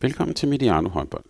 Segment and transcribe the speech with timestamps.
[0.00, 1.24] Velkommen til Mediano håndbold.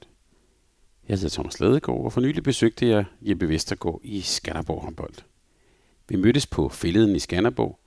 [1.09, 5.15] Jeg hedder Thomas Ladegaard, og for nylig besøgte jeg Jeppe Vestergaard i Skanderborg håndbold.
[6.08, 7.79] Vi mødtes på fælleden i Skanderborg.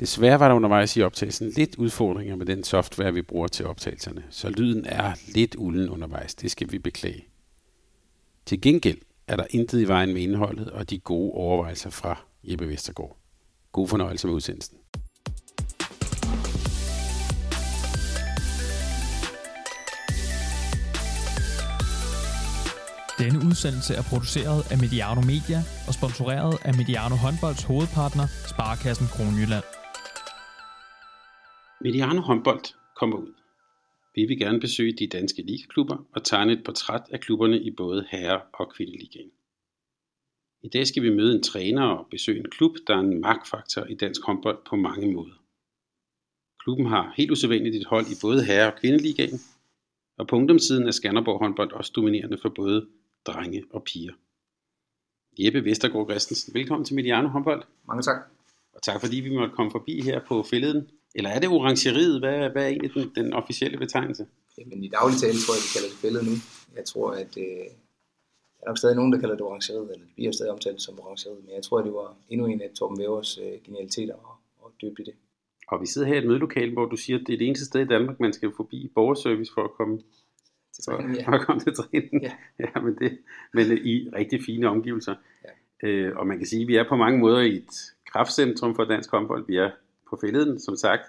[0.00, 4.24] Desværre var der undervejs i optagelsen lidt udfordringer med den software, vi bruger til optagelserne,
[4.30, 6.34] så lyden er lidt ulden undervejs.
[6.34, 7.24] Det skal vi beklage.
[8.46, 12.68] Til gengæld er der intet i vejen med indholdet og de gode overvejelser fra Jeppe
[12.68, 13.16] Vestergaard.
[13.72, 14.78] God fornøjelse med udsendelsen.
[23.24, 29.66] Denne udsendelse er produceret af Mediano Media og sponsoreret af Mediano Håndbolds hovedpartner, Sparkassen Kronjylland.
[31.84, 32.64] Mediano håndbold
[33.00, 33.32] kommer ud.
[34.16, 38.00] Vi vil gerne besøge de danske ligaklubber og tegne et portræt af klubberne i både
[38.10, 39.30] herre- og kvindeligaen.
[40.66, 43.84] I dag skal vi møde en træner og besøge en klub, der er en magtfaktor
[43.84, 45.36] i dansk håndbold på mange måder.
[46.62, 49.40] Klubben har helt usædvanligt et hold i både herre- og kvindeligaen,
[50.18, 52.86] og på ungdomssiden er Skanderborg håndbold også dominerende for både
[53.26, 54.12] drenge og piger.
[55.38, 57.62] Jeppe Vestergaard Christensen, velkommen til Mediano håndbold.
[57.88, 58.16] Mange tak.
[58.74, 60.90] Og tak fordi vi måtte komme forbi her på fælleden.
[61.14, 62.20] Eller er det orangeriet?
[62.20, 64.26] Hvad, hvad er egentlig den, den officielle betegnelse?
[64.58, 66.34] Jamen i daglig tale tror jeg, vi kalder det fældet nu.
[66.76, 67.66] Jeg tror, at øh,
[68.56, 71.00] der er nok stadig nogen, der kalder det orangeriet, eller det bliver stadig omtalt som
[71.00, 74.34] orangeriet, men jeg tror, at det var endnu en af Torben Vævers øh, genialiteter at,
[74.64, 75.14] at døbe det.
[75.68, 77.64] Og vi sidder her i et mødelokale, hvor du siger, at det er det eneste
[77.64, 80.02] sted i Danmark, man skal forbi borgerservice for at komme
[80.82, 81.24] Til træning, ja.
[81.26, 82.22] for at komme til træning.
[82.22, 82.32] Ja.
[82.58, 83.18] ja men, det,
[83.54, 85.14] men i rigtig fine omgivelser.
[85.82, 85.88] Ja.
[85.88, 88.84] Øh, og man kan sige, at vi er på mange måder i et kraftcentrum for
[88.84, 89.44] dansk håndbold.
[89.46, 89.70] Vi er
[90.10, 91.02] på fælleden, som sagt.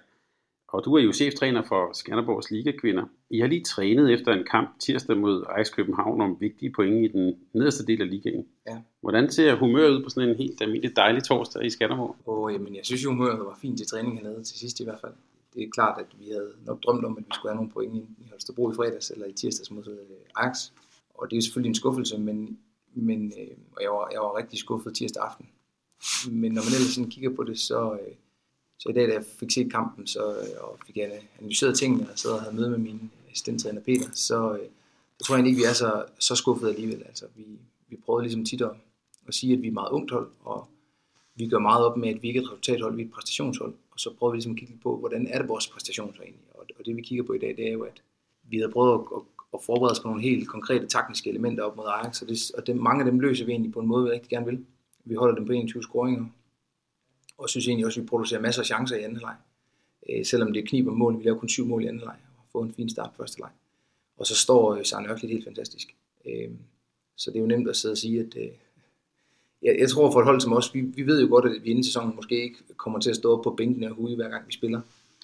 [0.68, 3.04] Og du er jo cheftræner for Skanderborgs Liga-kvinder.
[3.30, 7.08] I har lige trænet efter en kamp tirsdag mod Ajax København om vigtige point i
[7.08, 8.46] den nederste del af ligaen.
[8.68, 8.78] Ja.
[9.02, 12.16] Hvordan ser humøret ud på sådan en helt almindelig dejlig torsdag i Skanderborg?
[12.26, 15.00] Og jamen, jeg synes jo, humøret var fint til træning hernede til sidst i hvert
[15.02, 15.14] fald.
[15.56, 17.96] Det er klart, at vi havde nok drømt om, at vi skulle have nogle point
[17.96, 20.58] i- Holstebro i fredags eller i tirsdags mod øh, Ajax.
[21.14, 22.60] Og det er jo selvfølgelig en skuffelse, men,
[22.94, 25.50] men øh, og jeg, var, jeg var rigtig skuffet tirsdag aften.
[26.32, 28.16] Men når man ellers sådan kigger på det, så, øh,
[28.80, 30.98] så i dag, da jeg fik set kampen, så, øh, og fik
[31.40, 34.68] analyseret tingene, og sad og havde møde med min assistenttræner Peter, så, øh,
[35.20, 37.04] så tror jeg egentlig ikke, vi er så, så skuffet alligevel.
[37.06, 37.44] Altså, vi,
[37.90, 38.72] vi prøvede ligesom tit at,
[39.28, 40.68] at sige, at vi er meget ungt hold, og
[41.36, 43.74] vi gør meget op med, at vi ikke er et resultathold, vi er et præstationshold.
[43.94, 46.48] Og så prøver vi ligesom at kigge på, hvordan er det vores præstation så egentlig.
[46.54, 48.02] Og, og det vi kigger på i dag, det er jo, at
[48.44, 49.22] vi havde prøvet at, at,
[49.54, 52.68] at forberede os på nogle helt konkrete taktiske elementer op mod Ajax, og, det, og
[52.68, 54.66] det, mange af dem løser vi egentlig på en måde, vi rigtig gerne vil.
[55.06, 56.26] Vi holder dem på 21 scoringer,
[57.38, 59.36] og synes egentlig også, at vi producerer masser af chancer i anden halvleg.
[60.10, 62.48] Øh, selvom det kniber mål, vi laver kun syv mål i anden halvleg, og har
[62.52, 63.52] fået en fin start første halvleg.
[64.18, 65.96] Og så står øh, Søren Ørklit helt fantastisk.
[66.26, 66.52] Øh,
[67.16, 68.52] så det er jo nemt at sidde og sige, at øh,
[69.64, 71.70] jeg, jeg tror for et hold som os, vi, vi ved jo godt, at vi
[71.70, 74.44] inden sæsonen måske ikke kommer til at stå op på bænken og hude hver gang
[74.48, 74.82] vi spiller.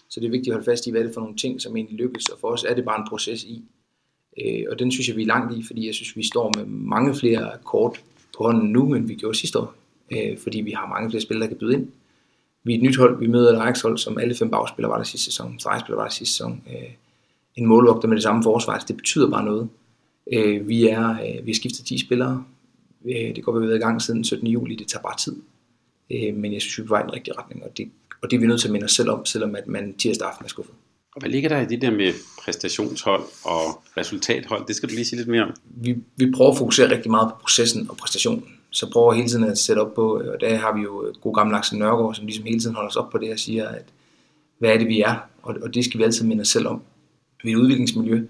[0.10, 1.78] Så det er vigtigt at holde fast i, hvad er det for nogle ting, som
[1.78, 3.64] egentlig lykkes, og for os er det bare en proces i.
[4.42, 6.66] Øh, og den synes jeg, vi er langt i, fordi jeg synes, vi står med
[6.66, 8.04] mange flere kort
[8.38, 9.74] på hånden nu, end vi gjorde sidste år.
[10.12, 11.88] Øh, fordi vi har mange flere spillere, der kan byde ind.
[12.64, 15.04] Vi er et nyt hold, vi møder et Ajax-hold, som alle fem bagspillere var der
[15.04, 16.62] sidste sæson, stregspillere var der sidste sæson.
[16.70, 16.90] Øh,
[17.56, 19.70] en målvogter med det samme forsvar, så det betyder bare noget.
[20.34, 22.44] Øh, vi, er, øh, vi har skiftet 10 spillere.
[23.06, 24.48] Øh, det går vi været i gang siden 17.
[24.48, 25.36] juli, det tager bare tid.
[26.12, 28.32] Øh, men jeg synes, vi er på vej i den rigtige retning, og det, og
[28.32, 30.46] det er vi nødt til at minde os selv om, selvom at man tirsdag aften
[30.46, 30.76] er skuffet.
[31.16, 34.68] Og hvad ligger der i det der med præstationshold og resultathold?
[34.68, 35.52] Det skal du lige sige lidt mere om.
[35.66, 38.44] vi, vi prøver at fokusere rigtig meget på processen og præstationen.
[38.70, 41.58] Så prøver hele tiden at sætte op på, og der har vi jo god gamle
[41.58, 43.86] Axel Nørgaard, som ligesom hele tiden holder os op på det og siger, at
[44.58, 45.16] hvad er det, vi er?
[45.42, 46.82] Og, og det skal vi altid minde os selv om.
[47.44, 48.28] Vi er et udviklingsmiljø,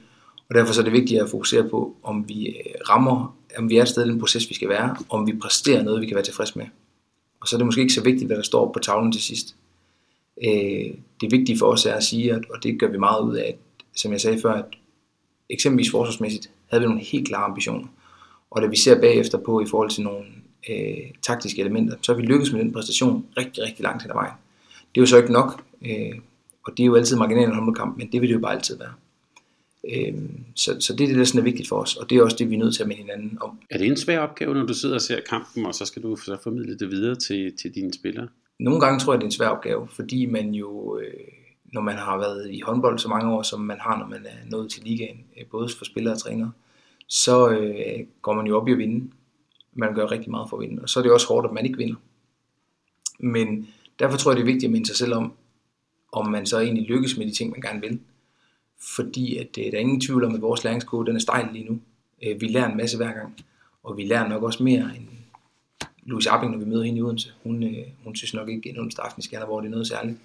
[0.50, 2.56] og derfor så er det vigtigt at fokusere på, om vi øh,
[2.90, 5.84] rammer, om vi er et sted i den proces, vi skal være, om vi præsterer
[5.84, 6.66] noget, vi kan være tilfreds med.
[7.42, 9.56] Og så er det måske ikke så vigtigt, hvad der står på tavlen til sidst.
[10.44, 13.36] Øh, det vigtige for os er at sige, at, og det gør vi meget ud
[13.36, 13.56] af, at,
[13.96, 14.66] som jeg sagde før, at
[15.50, 17.88] eksempelvis forsvarsmæssigt havde vi nogle helt klare ambitioner.
[18.52, 20.26] Og da vi ser bagefter på i forhold til nogle
[20.70, 24.16] øh, taktiske elementer, så har vi lykkes med den præstation rigtig, rigtig langt hen ad
[24.16, 24.34] vejen.
[24.96, 26.20] Det er jo så ikke nok, øh,
[26.66, 28.94] og det er jo altid marginalen håndboldkamp, men det vil det jo bare altid være.
[29.88, 30.14] Øh,
[30.56, 32.38] så, så det er det, der sådan er vigtigt for os, og det er også
[32.40, 33.60] det, vi er nødt til at minde hinanden om.
[33.70, 36.16] Er det en svær opgave, når du sidder og ser kampen, og så skal du
[36.16, 38.28] så formidle det videre til, til dine spillere?
[38.60, 41.14] Nogle gange tror jeg, det er en svær opgave, fordi man jo, øh,
[41.74, 44.50] når man har været i håndbold så mange år, som man har, når man er
[44.50, 46.52] nået til ligaen, øh, både for spillere og trænere,
[47.08, 49.12] så øh, går man jo op i at vinde.
[49.74, 51.66] Man gør rigtig meget for at vinde, og så er det også hårdt, at man
[51.66, 51.96] ikke vinder.
[53.20, 53.68] Men
[54.00, 55.34] derfor tror jeg, det er vigtigt at minde sig selv om,
[56.12, 58.00] om man så egentlig lykkes med de ting, man gerne vil.
[58.82, 61.66] Fordi at, øh, der er ingen tvivl om, at vores læringskode den er stejl lige
[61.66, 61.80] nu.
[62.24, 63.38] Øh, vi lærer en masse hver gang,
[63.84, 65.06] og vi lærer nok også mere end
[66.06, 67.34] Louise Apping, når vi møder hende i Odense.
[67.44, 69.88] Hun, øh, hun synes nok ikke, at en onsdag aften i Skanderborg det er noget
[69.88, 70.18] særligt.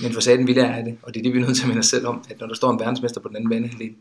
[0.00, 1.62] Men for satan, vi lærer af det, og det er det, vi er nødt til
[1.62, 3.94] at minde os selv om, at når der står en verdensmester på den anden banehalvdel,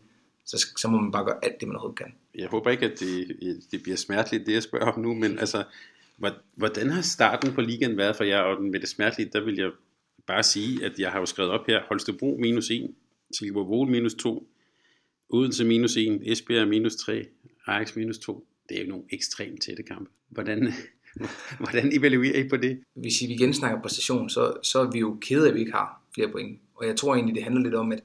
[0.45, 2.13] så, så må man bare gøre alt det, man overhovedet kan.
[2.35, 5.39] Jeg håber ikke, at det, øh, det bliver smerteligt, det jeg spørger om nu, men
[5.39, 5.63] altså,
[6.55, 9.71] hvordan har starten på ligaen været for jer, og med det smertelige, der vil jeg
[10.27, 12.91] bare sige, at jeg har jo skrevet op her, Holstebro minus 1,
[13.35, 14.47] Silkeborg minus 2,
[15.29, 17.25] Odense minus 1, Esbjerg minus 3,
[17.67, 18.47] Ajax minus 2.
[18.69, 20.11] Det er jo nogle ekstremt tætte kampe.
[20.29, 20.73] Hvordan,
[21.59, 22.83] hvordan evaluerer I på det?
[22.95, 25.71] Hvis vi igen snakker præstation, så, så er vi jo kede af, at vi ikke
[25.71, 26.59] har flere point.
[26.75, 28.03] Og jeg tror egentlig, det handler lidt om, at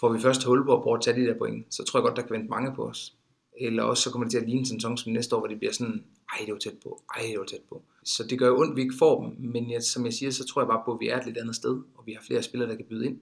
[0.00, 2.22] får vi først hul på at tage de der point, så tror jeg godt, der
[2.22, 3.14] kan vente mange på os.
[3.60, 5.58] Eller også så kommer det til at ligne en sæson som næste år, hvor det
[5.58, 7.82] bliver sådan, ej, det var tæt på, ej, det var tæt på.
[8.04, 10.30] Så det gør jo ondt, at vi ikke får dem, men jeg, som jeg siger,
[10.30, 12.22] så tror jeg bare på, at vi er et lidt andet sted, og vi har
[12.26, 13.18] flere spillere, der kan byde ind.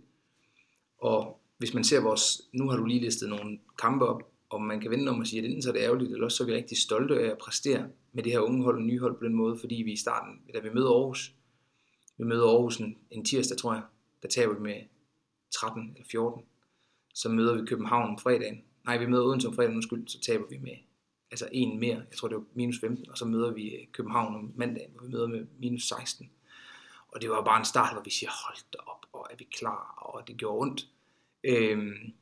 [1.03, 4.81] Og hvis man ser vores, nu har du lige listet nogle kampe op, og man
[4.81, 6.47] kan vende om og sige, at enten så er det ærgerligt, eller også så er
[6.47, 9.25] vi rigtig stolte af at præstere med det her unge hold og nye hold på
[9.25, 11.35] den måde, fordi vi i starten, da vi møder Aarhus,
[12.19, 13.83] vi møder Aarhus en, en tirsdag, tror jeg,
[14.23, 14.81] der taber vi med
[15.55, 16.43] 13 eller 14.
[17.15, 18.63] Så møder vi København om fredagen.
[18.85, 20.77] Nej, vi møder Odense om fredagen, undskyld, så taber vi med
[21.31, 24.35] altså en mere, jeg tror det var minus 15, og så møder vi øh, København
[24.35, 26.31] om mandagen, hvor vi møder med minus 16.
[27.09, 29.45] Og det var bare en start, hvor vi siger, hold da op, og er vi
[29.45, 30.89] klar, og det gjorde ondt.
[31.45, 32.13] Øhm,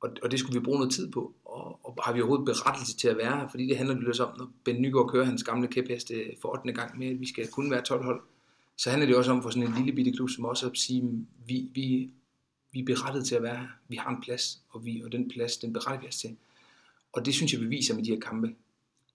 [0.00, 2.96] og, og det skulle vi bruge noget tid på, og, og har vi overhovedet berettelse
[2.96, 5.68] til at være her, fordi det handler det om, når Ben Nygaard kører hans gamle
[5.68, 6.72] kæpheste for 8.
[6.72, 8.22] gang med, at vi skal kun være 12 hold,
[8.76, 11.26] så handler det også om for sådan en lille bitte klub som også at sige,
[11.46, 12.10] vi, vi,
[12.72, 15.30] vi er berettet til at være her, vi har en plads, og, vi, og den
[15.30, 16.36] plads, den beretter vi os til.
[17.12, 18.46] Og det synes jeg, vi viser med de her kampe.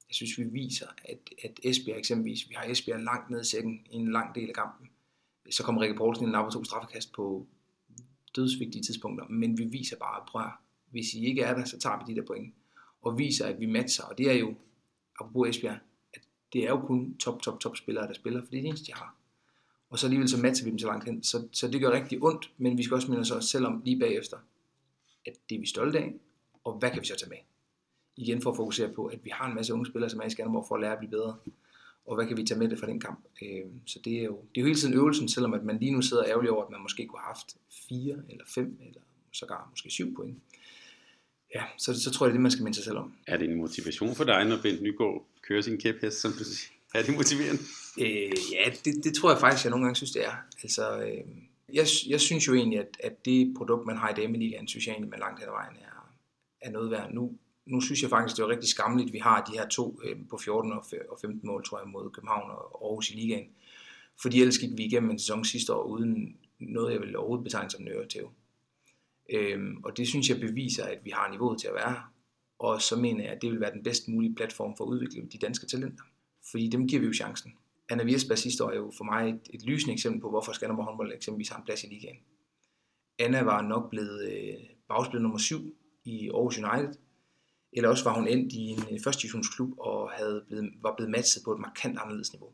[0.09, 3.81] Jeg synes, vi viser, at, at Esbjerg eksempelvis, vi har Esbjerg langt ned i sækken
[3.91, 4.89] i en lang del af kampen.
[5.50, 7.47] Så kommer Rikke Poulsen ind og to straffekast på
[8.36, 10.50] dødsvigtige tidspunkter, men vi viser bare, prøv
[10.92, 12.54] hvis I ikke er der, så tager vi de der point.
[13.02, 14.56] Og viser, at vi matcher, og det er jo,
[15.20, 15.78] apropos Esbjerg,
[16.14, 16.22] at
[16.54, 18.88] det er jo kun top, top, top spillere, der spiller, for det er det eneste,
[18.88, 19.16] de har.
[19.90, 21.24] Og så alligevel så matcher vi dem så langt hen.
[21.24, 24.00] Så, så det gør rigtig ondt, men vi skal også minde os selv om lige
[24.00, 24.38] bagefter,
[25.26, 26.14] at det er vi stolte af,
[26.64, 27.38] og hvad kan vi så tage med?
[28.16, 30.30] Igen for at fokusere på, at vi har en masse unge spillere, som er i
[30.30, 31.38] Skanderborg for at lære at blive bedre.
[32.06, 33.19] Og hvad kan vi tage med det fra den kamp?
[33.42, 35.92] Øh, så det er, jo, det er jo hele tiden øvelsen, selvom at man lige
[35.92, 37.57] nu sidder ærgerlig over, at man måske kunne have haft
[37.90, 39.01] fire eller fem eller
[39.31, 40.38] sågar måske syv point
[41.56, 43.13] ja, så, så tror jeg, det er det, man skal minde sig selv om.
[43.28, 46.74] Er det en motivation for dig, når Bent Nygaard kører sin kæphest, som du siger?
[46.94, 47.62] Er det motiverende?
[48.02, 50.36] Øh, ja, det, det tror jeg faktisk, jeg nogle gange synes, det er.
[50.63, 51.24] Altså, øh,
[51.74, 54.94] jeg, jeg synes jo egentlig, at, at det produkt, man har i dameligaen, synes jeg
[54.94, 56.13] egentlig, man langt hen ad vejen er,
[56.62, 57.13] er noget værd.
[57.13, 57.31] Nu,
[57.69, 60.18] nu synes jeg faktisk, det er rigtig skamligt, at vi har de her to øh,
[60.30, 63.48] på 14 og 15 mål, tror jeg, mod København og Aarhus i ligaen.
[64.21, 67.69] Fordi ellers gik vi igennem en sæson sidste år uden noget, jeg vil overhovedet betegne
[67.69, 68.31] som nøretæv.
[69.33, 72.13] Øhm, og det synes jeg beviser, at vi har niveauet til at være her.
[72.60, 75.27] Og så mener jeg, at det vil være den bedst mulige platform for at udvikle
[75.31, 76.04] de danske talenter.
[76.51, 77.54] Fordi dem giver vi jo chancen.
[77.89, 80.86] Anna Virsberg sidste år er jo for mig et, et lysende eksempel på, hvorfor Skanderborg
[80.86, 82.18] håndbold eksempelvis har en plads i ligaen.
[83.19, 84.54] Anna var nok blevet øh,
[84.88, 85.75] bagspiller nummer 7
[86.06, 86.94] i Aarhus United,
[87.74, 91.44] eller også var hun endt i en første divisionsklub og havde blevet, var blevet matchet
[91.44, 92.50] på et markant anderledes niveau.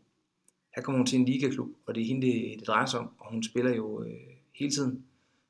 [0.76, 3.10] Her kommer hun til en ligaklub, og det er hende, det, det drejer sig om,
[3.20, 4.10] og hun spiller jo øh,
[4.54, 5.06] hele tiden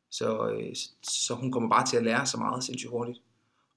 [0.09, 3.21] så, øh, så hun kommer bare til at lære så meget sindssygt hurtigt.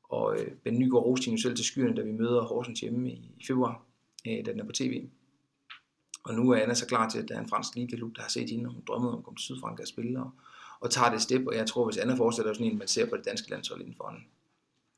[0.02, 3.32] Og øh, Ben Nygaard roste jo selv til skyerne, da vi møder Horsens hjemme i,
[3.38, 3.82] i februar,
[4.26, 5.08] øh, da den er på tv.
[6.24, 8.28] Og nu er Anna så klar til, at der er en fransk ligaklub, der har
[8.28, 10.30] set hende, og hun drømmer om at komme til Sydfrankrig og spille, og,
[10.80, 13.16] og tager det step, og jeg tror, hvis Anna fortsætter sådan en, man ser på
[13.16, 14.26] det danske landshold inden for en,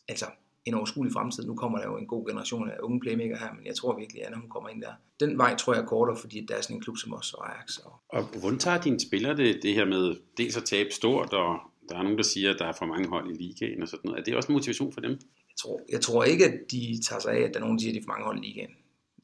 [0.08, 0.26] altså
[0.64, 1.44] en overskuelig fremtid.
[1.44, 4.22] Nu kommer der jo en god generation af unge playmaker her, men jeg tror virkelig,
[4.22, 4.92] at Anna hun kommer ind der.
[5.20, 7.54] Den vej tror jeg er kortere, fordi der er sådan en klub som os og
[7.54, 7.78] Ajax.
[7.78, 11.58] Og, og hvordan tager dine spillere det, det her med dels at tabe stort, og
[11.88, 14.00] der er nogen, der siger, at der er for mange hold i ligaen og sådan
[14.04, 14.20] noget.
[14.20, 15.10] Er det også en motivation for dem?
[15.10, 17.82] Jeg tror, jeg tror ikke, at de tager sig af, at der er nogen, der
[17.82, 18.70] siger, at de er for mange hold i ligaen.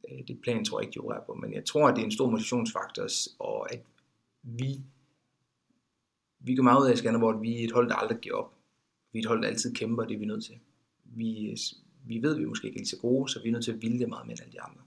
[0.09, 2.07] Øh, det plan tror jeg ikke, de opererer på, men jeg tror, at det er
[2.07, 3.07] en stor motivationsfaktor,
[3.39, 3.83] og at
[4.43, 4.81] vi,
[6.41, 8.53] vi går meget ud af Skanderborg, at vi er et hold, der aldrig giver op.
[9.13, 10.55] Vi er et hold, der altid kæmper, det er vi nødt til
[11.17, 11.57] vi,
[12.07, 13.73] vi ved, at vi måske ikke er lige så gode, så vi er nødt til
[13.73, 14.81] at ville det meget mere end alle de andre.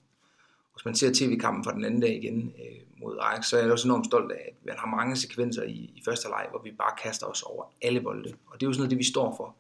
[0.74, 3.72] Hvis man ser tv-kampen fra den anden dag igen øh, mod Ajax, så er jeg
[3.72, 6.72] også enormt stolt af, at man har mange sekvenser i, i første leg, hvor vi
[6.72, 8.34] bare kaster os over alle bolde.
[8.48, 9.56] Og det er jo sådan noget, det vi står for.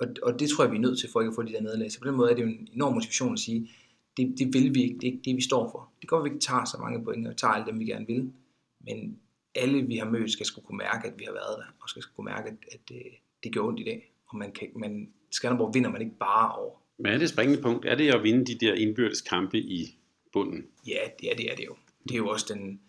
[0.00, 1.60] Og, og det tror jeg, vi er nødt til for ikke at få de der
[1.60, 1.92] nederlag.
[1.92, 3.70] Så på den måde er det jo en enorm motivation at sige,
[4.16, 5.90] det, det vil vi ikke, det er ikke det, vi står for.
[6.00, 8.06] Det går, at vi ikke tager så mange point, og tager alle dem, vi gerne
[8.06, 8.32] vil.
[8.80, 9.18] Men
[9.54, 12.02] alle, vi har mødt, skal skulle kunne mærke, at vi har været der, og skal
[12.16, 13.02] kunne mærke, at, at det,
[13.42, 14.12] det gør ondt i dag.
[14.26, 16.74] Og man, kan, man, Skanderborg vinder man ikke bare over.
[16.98, 17.84] Men er det springende punkt?
[17.84, 19.98] Er det at vinde de der indbyrdes kampe i
[20.32, 20.66] bunden?
[20.86, 21.76] Ja, ja, det er det jo.
[22.02, 22.80] Det er jo også den,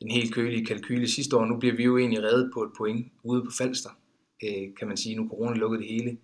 [0.00, 1.44] den helt kølige kalkyle sidste år.
[1.44, 3.90] Nu bliver vi jo egentlig reddet på et point ude på Falster,
[4.44, 5.16] øh, kan man sige.
[5.16, 6.18] Nu corona lukkede det hele.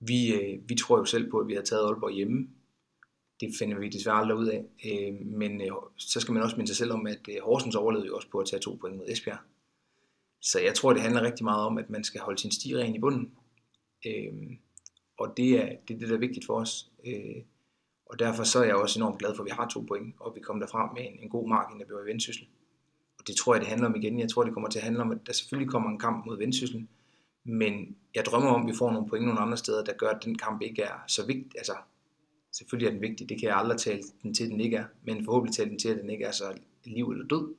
[0.00, 2.48] Vi, øh, vi tror jo selv på, at vi har taget Aalborg hjemme.
[3.40, 4.64] Det finder vi desværre aldrig ud af.
[4.86, 8.06] Øh, men øh, så skal man også minde sig selv om, at øh, Horsens overlevede
[8.06, 9.38] jo også på at tage to point mod Esbjerg.
[10.42, 12.94] Så jeg tror, det handler rigtig meget om, at man skal holde sin sti ren
[12.94, 13.30] i bunden.
[14.06, 14.32] Øh,
[15.22, 16.90] og det er, det er det, der er vigtigt for os.
[17.06, 17.42] Øh,
[18.06, 20.32] og derfor så er jeg også enormt glad for, at vi har to point, og
[20.34, 22.46] vi kom derfra med en, en god margin, der bliver i vendsyssel.
[23.18, 24.18] Og det tror jeg, det handler om igen.
[24.18, 26.38] Jeg tror, det kommer til at handle om, at der selvfølgelig kommer en kamp mod
[26.38, 26.88] vendsyssel,
[27.44, 30.24] men jeg drømmer om, at vi får nogle point nogle andre steder, der gør, at
[30.24, 31.52] den kamp ikke er så vigtig.
[31.56, 31.76] Altså,
[32.52, 35.24] selvfølgelig er den vigtig, det kan jeg aldrig tale den til, den ikke er, men
[35.24, 37.54] forhåbentlig tale den til, at den ikke er så liv eller død.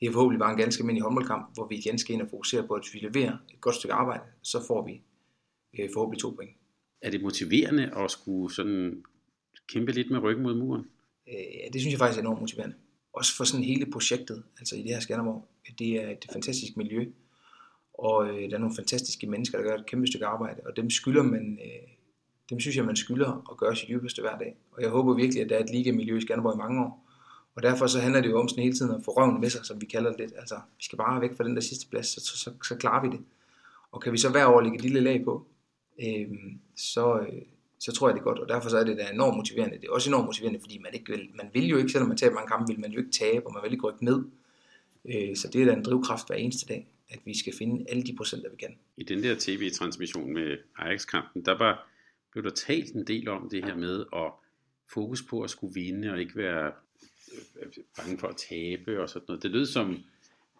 [0.00, 2.66] Det er forhåbentlig bare en ganske almindelig håndboldkamp, hvor vi igen skal ind og fokusere
[2.66, 5.02] på, at vi leverer et godt stykke arbejde, så får vi
[5.78, 6.50] øh, forhåbentlig to point.
[7.02, 9.04] Er det motiverende at skulle sådan
[9.68, 10.86] kæmpe lidt med ryggen mod muren?
[11.28, 12.76] Øh, ja, det synes jeg faktisk er enormt motiverende.
[13.12, 15.48] Også for sådan hele projektet, altså i det her Skanderborg.
[15.78, 17.06] Det er et fantastisk miljø,
[17.94, 20.90] og øh, der er nogle fantastiske mennesker, der gør et kæmpe stykke arbejde, og dem
[20.90, 21.88] skylder man, øh,
[22.50, 24.56] dem synes jeg, man skylder at gøre sit dybeste hver dag.
[24.72, 27.04] Og jeg håber virkelig, at der er et liga-miljø i Skanderborg i mange år.
[27.54, 29.66] Og derfor så handler det jo om sådan hele tiden at få røven med sig,
[29.66, 30.32] som vi kalder det lidt.
[30.36, 33.02] Altså, vi skal bare væk fra den der sidste plads, så, så, så, så klarer
[33.02, 33.24] vi det.
[33.92, 35.46] Og kan vi så hver år lægge et lille lag på,
[36.02, 36.28] øh,
[36.76, 37.42] så, øh,
[37.78, 38.38] så tror jeg det er godt.
[38.38, 39.76] Og derfor så er det da enormt motiverende.
[39.76, 42.16] Det er også enormt motiverende, fordi man, ikke vil, man vil jo ikke, selvom man
[42.16, 44.24] taber mange kampe, vil man jo ikke tabe, og man vil ikke rykke ned.
[45.04, 48.02] Øh, så det er da en drivkraft hver eneste dag, at vi skal finde alle
[48.02, 48.76] de procenter, vi kan.
[48.96, 51.88] I den der tv-transmission med Ajax-kampen, der var,
[52.32, 54.32] blev der talt en del om det her med at
[54.92, 56.72] fokus på at skulle vinde og ikke være
[57.32, 59.42] øh, øh, bange for at tabe og sådan noget.
[59.42, 59.96] Det lød som,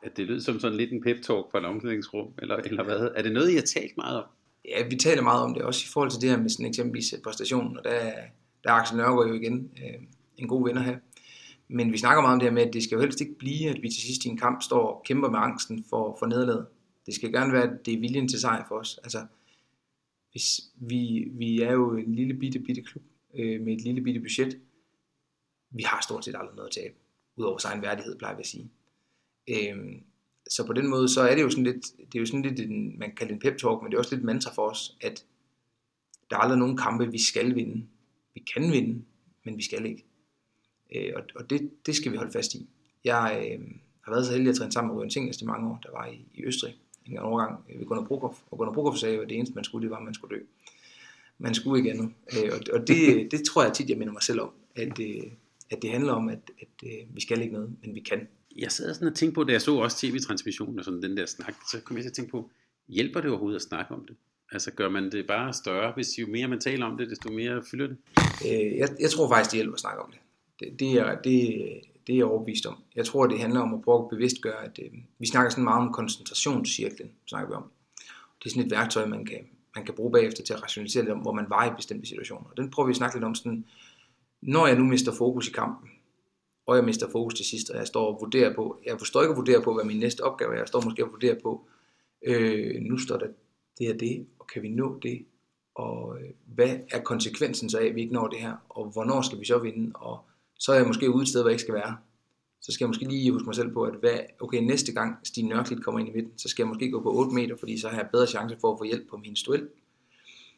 [0.02, 3.10] at det lød som sådan lidt en pep-talk fra et omklædningsrum, eller, eller hvad?
[3.14, 4.24] Er det noget, I har talt meget om?
[4.70, 7.12] Ja, vi taler meget om det, også i forhold til det her med sådan eksempelvis
[7.12, 8.12] øh, præstationen, og der,
[8.64, 10.02] der er Axel Nørgaard jo igen øh,
[10.36, 10.98] en god vinder her.
[11.68, 13.68] Men vi snakker meget om det her med, at det skal jo helst ikke blive,
[13.68, 16.66] at vi til sidst i en kamp står og kæmper med angsten for, for nederlaget.
[17.06, 18.98] Det skal gerne være, at det er viljen til sejr for os.
[19.02, 19.26] Altså,
[20.30, 23.02] hvis vi, vi er jo en lille bitte, bitte klub
[23.34, 24.60] øh, med et lille bitte budget.
[25.70, 26.94] Vi har stort set aldrig noget at tabe,
[27.36, 28.70] udover egen værdighed, plejer vi at sige.
[29.48, 30.02] Øh,
[30.48, 32.60] så på den måde, så er det jo sådan lidt, det er jo sådan lidt
[32.60, 34.96] en, man kan kalde en pep talk, men det er også lidt mantra for os,
[35.00, 35.24] at
[36.30, 37.86] der er aldrig nogen kampe, vi skal vinde.
[38.34, 39.04] Vi kan vinde,
[39.44, 40.04] men vi skal ikke.
[40.96, 42.68] Øh, og og det, det skal vi holde fast i.
[43.04, 43.66] Jeg øh,
[44.00, 46.06] har været så heldig at træne sammen med Røen Tingnes i mange år, der var
[46.06, 46.76] i, i Østrig
[47.12, 49.82] en overgang øh, ved Gunnar Brokoff, og Gunnar Brokoff sagde, at det eneste man skulle,
[49.82, 50.42] det var, at man skulle dø.
[51.38, 52.12] Man skulle ikke andet.
[52.32, 55.32] Øh, og, og det, det tror jeg tit, jeg minder mig selv om, at, øh,
[55.70, 58.28] at det handler om, at, at øh, vi skal ikke noget, men vi kan
[58.58, 61.26] jeg sad sådan og tænkte på, da jeg så også tv-transmissionen og sådan den der
[61.26, 62.50] snak, så kom jeg til at tænke på,
[62.88, 64.16] hjælper det overhovedet at snakke om det?
[64.52, 67.62] Altså gør man det bare større, hvis jo mere man taler om det, desto mere
[67.70, 67.96] fylder det?
[68.46, 70.20] Øh, jeg, jeg tror faktisk, det hjælper at snakke om det.
[70.60, 71.64] Det, det, er, det,
[72.06, 72.76] det er jeg overbevist om.
[72.96, 75.86] Jeg tror, det handler om at prøve at bevidstgøre, at øh, vi snakker sådan meget
[75.86, 77.64] om koncentrationscirklen, snakker vi om.
[78.38, 79.38] Det er sådan et værktøj, man kan,
[79.76, 82.50] man kan bruge bagefter til at rationalisere lidt om, hvor man var i bestemte situationer.
[82.56, 83.64] Den prøver vi at snakke lidt om sådan,
[84.42, 85.90] når jeg nu mister fokus i kampen,
[86.68, 89.30] og jeg mister fokus til sidst, og jeg står og vurderer på, jeg forstår ikke
[89.30, 91.66] at vurdere på, hvad min næste opgave er, jeg står måske og vurderer på,
[92.26, 93.26] øh, nu står der
[93.78, 95.24] det og det, og kan vi nå det,
[95.74, 99.22] og øh, hvad er konsekvensen så af, at vi ikke når det her, og hvornår
[99.22, 100.18] skal vi så vinde, og
[100.58, 101.96] så er jeg måske ude et sted, hvor jeg ikke skal være.
[102.60, 105.48] Så skal jeg måske lige huske mig selv på, at hvad, okay, næste gang Stine
[105.48, 107.88] Nørklid kommer ind i midten, så skal jeg måske gå på 8 meter, fordi så
[107.88, 109.68] har jeg bedre chance for at få hjælp på min duel.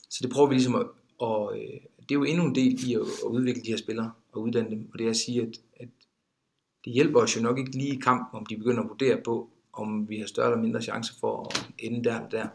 [0.09, 0.87] Så det prøver vi ligesom at,
[1.19, 4.13] og øh, det er jo endnu en del i at, at udvikle de her spillere
[4.33, 5.89] og uddanne dem, og det er at sige, at, at
[6.85, 9.51] det hjælper os jo nok ikke lige i kampen, om de begynder at vurdere på,
[9.73, 12.49] om vi har større eller mindre chance for at ende der eller der.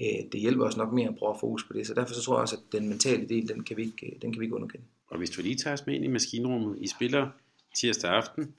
[0.00, 2.22] Øh, det hjælper os nok mere at prøve at fokus på det, så derfor så
[2.22, 4.54] tror jeg også, at den mentale del, den kan vi ikke, den kan vi ikke
[4.54, 4.84] underkende.
[5.10, 7.28] Og hvis du lige tager os med ind i maskinrummet, I spiller
[7.76, 8.54] tirsdag aften,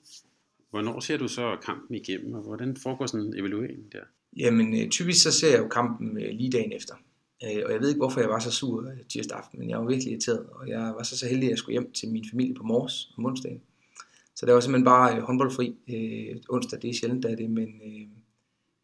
[0.70, 4.00] hvornår ser du så kampen igennem, og hvordan foregår sådan en evaluering der?
[4.36, 6.94] Jamen øh, typisk så ser jeg jo kampen øh, lige dagen efter.
[7.42, 10.10] Og jeg ved ikke, hvorfor jeg var så sur tirsdag aften, men jeg var virkelig
[10.10, 12.62] irriteret, og jeg var så så heldig, at jeg skulle hjem til min familie på
[12.62, 13.62] Mors om onsdagen.
[14.34, 16.82] Så det var simpelthen bare øh, håndboldfri øh, onsdag.
[16.82, 18.00] Det er sjældent, der er det, men øh,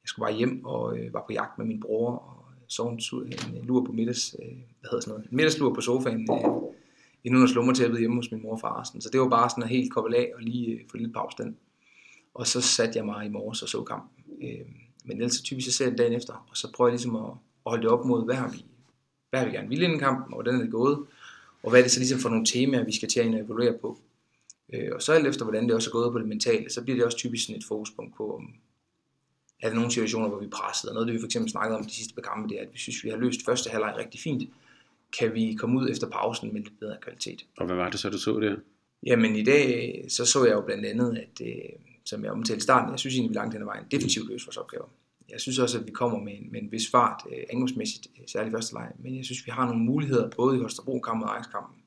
[0.02, 3.00] jeg skulle bare hjem og øh, var på jagt med min bror og sov en,
[3.12, 4.48] øh, en øh, lur på middags, øh,
[4.80, 6.38] hvad hedder sådan noget, en middagslur på sofaen, øh,
[7.24, 8.84] inden under slummertæppet hjemme hos min mor og far.
[8.84, 9.00] Sådan.
[9.00, 11.54] Så det var bare sådan helt koble af og lige øh, få lidt pause
[12.34, 14.24] Og så satte jeg mig i morges og så kampen.
[14.42, 14.66] Øh,
[15.04, 17.30] men ellers så typisk så ser jeg dagen efter, og så prøver jeg ligesom at,
[17.66, 18.64] at holde det op mod, hvad har vi,
[19.30, 20.98] hvad har vi gerne ville inden kampen, og hvordan er det gået,
[21.62, 23.98] og hvad er det så ligesom for nogle temaer, vi skal til at evaluere på.
[24.72, 26.96] Øh, og så alt efter, hvordan det også er gået på det mentale, så bliver
[26.96, 28.54] det også typisk sådan et fokuspunkt på, om
[29.62, 30.90] er der nogle situationer, hvor vi er presset.
[30.90, 32.72] Og noget, det vi for eksempel snakkede om de sidste par kampe, det er, at
[32.72, 34.42] vi synes, vi har løst første halvleg rigtig fint.
[35.18, 37.46] Kan vi komme ud efter pausen med lidt bedre kvalitet?
[37.58, 38.56] Og hvad var det så, du så der?
[39.06, 41.54] Jamen i dag, så så jeg jo blandt andet, at øh,
[42.04, 44.46] som jeg omtalte i starten, jeg synes egentlig, vi langt hen ad vejen defensivt løst
[44.46, 44.88] vores opgaver.
[45.30, 48.54] Jeg synes også, at vi kommer med en, med en vis fart, øh, angrebsmæssigt, særligt
[48.54, 51.79] første leg, men jeg synes, vi har nogle muligheder, både i Holstebro-kampen og Ajax-kampen,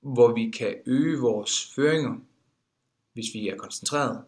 [0.00, 2.16] hvor vi kan øge vores føringer,
[3.12, 4.24] hvis vi er koncentreret,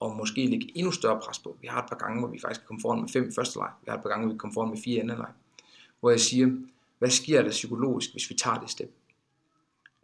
[0.00, 1.56] og måske lægge endnu større pres på.
[1.60, 3.58] Vi har et par gange, hvor vi faktisk kan komme foran med fem i første
[3.58, 3.70] leg.
[3.84, 5.32] Vi har et par gange, hvor vi kan komme foran med fire i anden leg.
[6.00, 6.56] Hvor jeg siger,
[6.98, 8.94] hvad sker der psykologisk, hvis vi tager det step?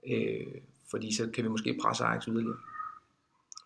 [0.07, 0.47] Øh,
[0.91, 2.57] fordi så kan vi måske presse Ajax yderligere.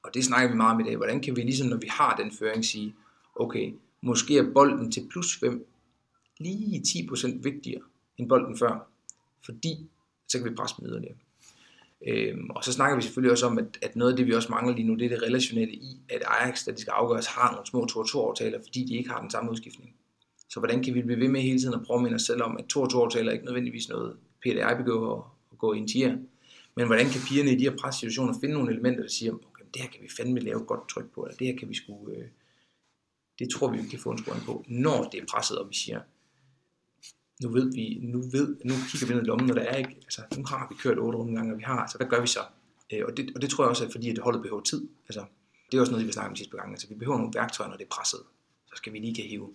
[0.03, 0.97] Og det snakker vi meget om i dag.
[0.97, 2.95] Hvordan kan vi ligesom, når vi har den føring, sige,
[3.35, 5.67] okay, måske er bolden til plus 5
[6.39, 7.83] lige 10% vigtigere
[8.19, 8.89] end bolden før,
[9.45, 9.87] fordi
[10.29, 11.17] så kan vi presse dem yderligere.
[12.09, 14.49] Øhm, og så snakker vi selvfølgelig også om, at, at noget af det, vi også
[14.51, 17.53] mangler lige nu, det er det relationelle i, at Ajax, da de skal afgøres, har
[17.53, 19.95] nogle små 2-2-aftaler, fordi de ikke har den samme udskiftning.
[20.49, 22.43] Så hvordan kan vi blive ved med hele tiden at prøve at minde os selv
[22.43, 26.17] om, at 2-2-aftaler ikke nødvendigvis noget, Peter jeg begår at gå i en tier.
[26.77, 29.83] Men hvordan kan pigerne i de her pressituationer finde nogle elementer, der siger, okay, det
[29.83, 32.11] her kan vi fandme lave et godt tryk på, eller det her kan vi sgu,
[32.11, 32.29] øh,
[33.39, 35.75] det tror vi, vi kan få en scoring på, når det er presset, og vi
[35.75, 36.01] siger,
[37.43, 39.97] nu ved vi, nu ved, nu kigger vi ned i lommen, når der er ikke,
[40.03, 42.27] altså nu har vi kørt otte runde gange, og vi har, altså hvad gør vi
[42.27, 42.41] så?
[42.93, 44.89] Øh, og, det, og det tror jeg også er fordi, at holdet behøver tid.
[45.09, 45.25] Altså,
[45.71, 46.71] det er også noget, vi snakker om sidste gang.
[46.71, 48.21] Altså, vi behøver nogle værktøjer, når det er presset.
[48.67, 49.49] Så skal vi lige kan hive,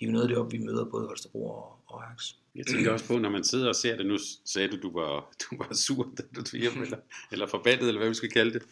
[0.00, 2.32] hive noget af det op, vi møder både Holstebro og, og Ajax.
[2.54, 5.34] Jeg tænker også på, når man sidder og ser det, nu sagde du, du var,
[5.42, 6.98] du var sur, da du tog hjem, eller,
[7.32, 8.62] eller forbandet, eller hvad vi skal kalde det.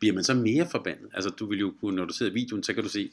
[0.00, 1.10] Bliver man så mere forbandet?
[1.14, 3.10] Altså, du vil jo kunne, når du ser i videoen, så kan du se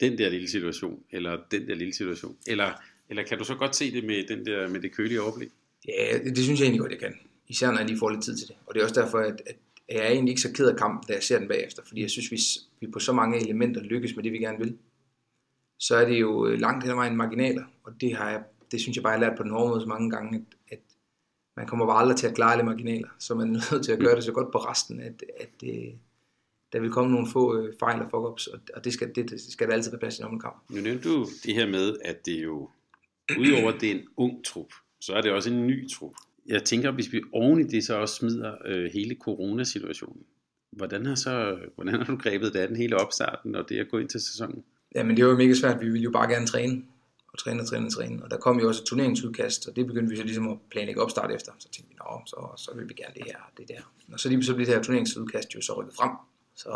[0.00, 2.72] den der lille situation, eller den der lille situation, eller
[3.08, 5.48] eller kan du så godt se det med, den der, med det kølige overblik?
[5.88, 7.14] Ja, det, det synes jeg egentlig godt, jeg kan.
[7.48, 8.56] Især når jeg lige får lidt tid til det.
[8.66, 9.56] Og det er også derfor, at, at
[9.88, 11.82] jeg er egentlig ikke så ked af kampen, da jeg ser den bagefter.
[11.86, 14.76] Fordi jeg synes, hvis vi på så mange elementer lykkes med det, vi gerne vil,
[15.78, 17.64] så er det jo øh, langt hen ad vejen marginaler.
[17.84, 19.80] Og det, har jeg, det synes jeg bare, jeg har lært på den hårde måde
[19.80, 20.80] så mange gange, at, at
[21.56, 23.08] man kommer bare aldrig til at klare alle marginaler.
[23.18, 25.98] Så man er nødt til at gøre det så godt på resten, at, at det,
[26.72, 29.68] der vil komme nogle få øh, fejl og fuck-ups, og det skal, det, det skal
[29.68, 30.56] der altid være plads i en kamp.
[30.70, 32.70] Nu nævnte du det her med, at det jo
[33.38, 36.12] udover det er en ung trup, så er det også en ny trup.
[36.46, 40.22] Jeg tænker, hvis vi oven i det så også smider øh, hele coronasituationen,
[40.70, 43.88] hvordan har, så, hvordan har du grebet det af den hele opstarten og det at
[43.88, 44.64] gå ind til sæsonen?
[44.94, 45.80] Ja, men det var jo mega svært.
[45.80, 46.82] Vi ville jo bare gerne træne
[47.32, 48.24] og træne og træne og træne.
[48.24, 51.02] Og der kom jo også et turneringsudkast, og det begyndte vi så ligesom at planlægge
[51.02, 51.52] opstart efter.
[51.58, 53.80] Så tænkte vi, nå, så, så vil vi gerne det her det der.
[54.12, 56.10] Og så lige så blev det her turneringsudkast jo så rykket frem.
[56.54, 56.68] Så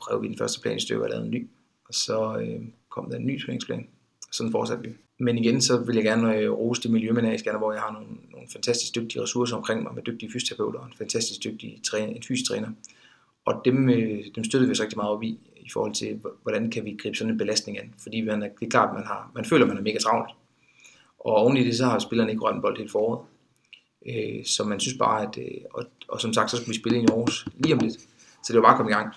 [0.00, 1.48] rev vi den første plan i stykker og lavede en ny.
[1.88, 3.88] Og så øh, kom der en ny turneringsplan.
[4.28, 4.94] Og sådan fortsatte vi.
[5.20, 7.66] Men igen, så vil jeg gerne øh, rose det miljø, man er i Skanderborg.
[7.66, 10.92] hvor jeg har nogle, nogle fantastisk dygtige ressourcer omkring mig med dygtige fysioterapeuter og en
[10.98, 12.68] fantastisk dygtig træner, en fysiotræner.
[13.44, 16.70] Og dem, øh, dem støttede vi så rigtig meget op i, i forhold til, hvordan
[16.70, 17.94] kan vi gribe sådan en belastning an.
[18.02, 20.30] Fordi man er, det er klart, man, har, man føler, man er mega travlt.
[21.18, 23.20] Og oven i det, så har spillerne ikke rørt en bold helt foråret.
[24.06, 26.98] Øh, så man synes bare, at, øh, og, og som sagt, så skulle vi spille
[26.98, 28.00] ind i Aarhus lige om lidt.
[28.44, 29.14] Så det var bare at komme i gang.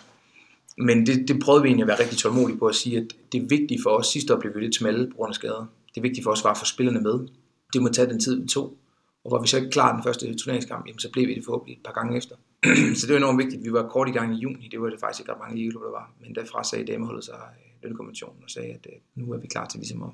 [0.77, 3.43] Men det, det prøvede vi egentlig at være rigtig tålmodige på at sige, at det
[3.43, 4.07] er vigtigt for os.
[4.07, 6.57] Sidste år blev vi lidt smalle på grund af skader det vigtige for os at
[6.57, 7.27] få spillerne med.
[7.73, 8.77] Det må tage den tid, vi tog.
[9.23, 11.75] Og var vi så ikke klar den første turneringskamp, jamen, så blev vi det forhåbentlig
[11.77, 12.35] et par gange efter.
[12.97, 13.63] så det var enormt vigtigt.
[13.63, 15.87] Vi var kort i gang i juni, det var det faktisk ikke ret mange ligeklubber,
[15.87, 16.11] der var.
[16.21, 19.67] Men derfra sagde dameholdet sig øh, lønkonventionen og sagde, at øh, nu er vi klar
[19.67, 20.09] til ligesom at,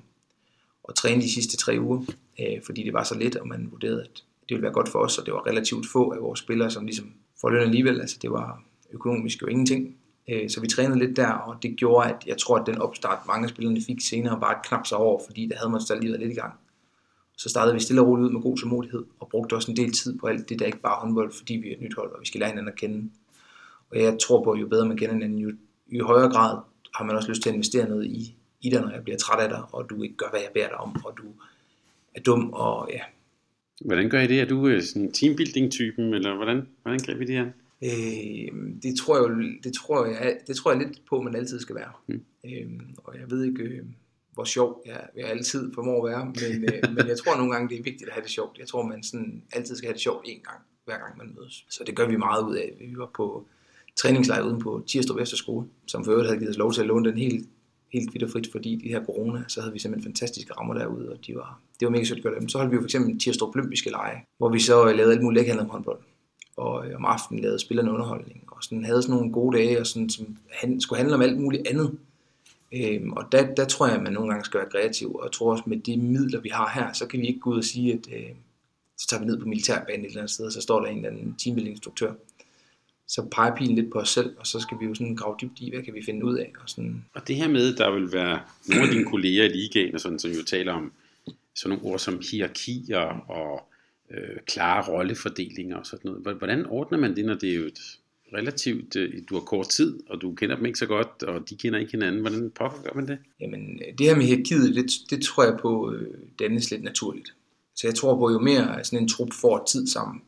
[0.89, 2.02] at træne de sidste tre uger,
[2.39, 5.00] øh, fordi det var så let, og man vurderede, at det ville være godt for
[5.00, 8.02] os, og det var relativt få af vores spillere, som ligesom får løn alligevel.
[8.02, 9.96] Altså det var økonomisk jo ingenting,
[10.30, 13.28] Øh, så vi trænede lidt der, og det gjorde, at jeg tror, at den opstart,
[13.28, 16.02] mange af spillerne fik senere, var bare knap sig over, fordi der havde man stadig
[16.02, 16.54] lige været lidt i gang.
[17.38, 19.92] Så startede vi stille og roligt ud med god tålmodighed, og brugte også en del
[19.92, 22.22] tid på alt det, der ikke bare håndbold, fordi vi er et nyt hold, og
[22.22, 23.10] vi skal lære hinanden at kende.
[23.92, 25.52] Og jeg tror på, at jo bedre man kender hinanden, jo,
[25.92, 26.58] jo højere grad
[26.96, 29.44] har man også lyst til at investere noget i, i dig, når jeg bliver træt
[29.44, 31.24] af dig, og du ikke gør, hvad jeg beder dig om, og du
[32.15, 33.02] er dum, og ja.
[33.86, 34.42] Hvordan gør I det?
[34.42, 37.46] Er du øh, sådan teambuilding-typen, eller hvordan, hvordan griber I det her?
[37.84, 41.60] Øh, det tror jeg jo, det tror jeg, det tror jeg lidt på, man altid
[41.60, 41.92] skal være.
[42.08, 42.22] Mm.
[42.46, 43.84] Øh, og jeg ved ikke, øh,
[44.34, 47.70] hvor sjov jeg, jeg altid formår at være, men, øh, men jeg tror nogle gange,
[47.70, 48.58] det er vigtigt at have det sjovt.
[48.58, 51.65] Jeg tror, man sådan altid skal have det sjovt en gang, hver gang man mødes.
[51.70, 52.74] Så det gør vi meget ud af.
[52.80, 53.48] Vi var på
[53.96, 57.10] træningslejr uden på Tirstrup Efterskole, som for øvrigt havde givet os lov til at låne
[57.10, 57.50] den helt,
[57.94, 61.12] helt vidt og frit, fordi de her corona, så havde vi simpelthen fantastiske rammer derude,
[61.12, 62.50] og de var, det var mega sødt at gøre dem.
[62.50, 65.39] Så holdt vi jo for eksempel Tirstrup Olympiske Lege, hvor vi så lavede alt muligt
[65.39, 66.00] lækkerhandel om håndbold
[66.60, 69.88] og øh, om aftenen lavede spillerne underholdning, og sådan havde sådan nogle gode dage, og
[69.88, 71.98] sådan, som han, skulle handle om alt muligt andet.
[72.74, 75.32] Øhm, og der, der tror jeg, at man nogle gange skal være kreativ, og jeg
[75.32, 77.63] tror også med de midler, vi har her, så kan vi ikke gå ud og
[77.63, 78.30] sige, at øh,
[78.98, 80.98] så tager vi ned på militærbanen et eller andet sted, og så står der en
[80.98, 82.13] eller anden teambuilding-instruktør.
[83.08, 85.60] Så peger pilen lidt på os selv, og så skal vi jo sådan grave dybt
[85.60, 86.52] i, hvad kan vi finde ud af.
[86.63, 87.06] Og, sådan.
[87.13, 90.19] og det her med, der vil være nogle af dine kolleger i ligaen, og sådan,
[90.19, 90.91] som jo taler om
[91.56, 93.68] sådan nogle ord som hierarkier og
[94.12, 96.38] øh, klare rollefordelinger og sådan noget.
[96.38, 97.80] Hvordan ordner man det, når det er jo et
[98.34, 101.56] relativt, øh, du har kort tid, og du kender dem ikke så godt, og de
[101.56, 102.22] kender ikke hinanden.
[102.22, 103.17] Hvordan pågår man det?
[103.41, 106.08] Jamen, det her med hierarkiet, det, det tror jeg på øh,
[106.39, 107.36] dannes lidt naturligt.
[107.76, 110.22] Så jeg tror på, jo mere sådan en trup får tid sammen,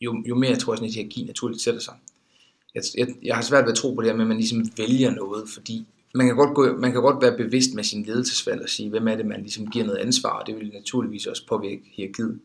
[0.00, 1.94] jo, jo mere jeg tror, sådan et hierarki naturligt sætter sig.
[2.74, 4.64] Jeg, jeg, jeg har svært ved at tro på det her med, at man ligesom
[4.78, 8.62] vælger noget, fordi man kan, godt gå, man kan godt være bevidst med sin ledelsesvalg
[8.62, 11.46] og sige, hvem er det, man ligesom giver noget ansvar, og det vil naturligvis også
[11.46, 12.40] påvirke hierarkiet.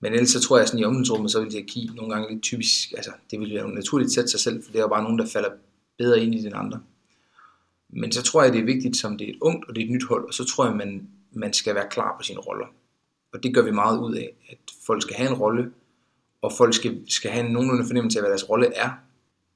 [0.00, 2.92] Men ellers så tror jeg sådan i omklædningsrummet, så vil hierarki nogle gange lidt typisk,
[2.96, 5.26] altså det vil være naturligt sætte sig selv, for det er jo bare nogen, der
[5.26, 5.50] falder
[5.98, 6.80] bedre ind i den andre.
[7.88, 9.86] Men så tror jeg, det er vigtigt, som det er et ungt og det er
[9.86, 12.66] et nyt hold, og så tror jeg, man, man skal være klar på sine roller.
[13.32, 15.72] Og det gør vi meget ud af, at folk skal have en rolle,
[16.42, 18.90] og folk skal, skal have en nogenlunde fornemmelse af, hvad deres rolle er,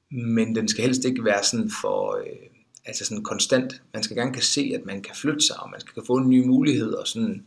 [0.09, 2.49] men den skal helst ikke være sådan for, øh,
[2.85, 3.81] altså sådan konstant.
[3.93, 6.29] Man skal gerne kan se, at man kan flytte sig, og man skal få en
[6.29, 7.45] ny mulighed, og sådan,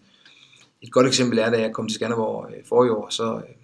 [0.84, 3.54] et godt eksempel er, da jeg kom til Skanderborg øh, forrige år, så, øh,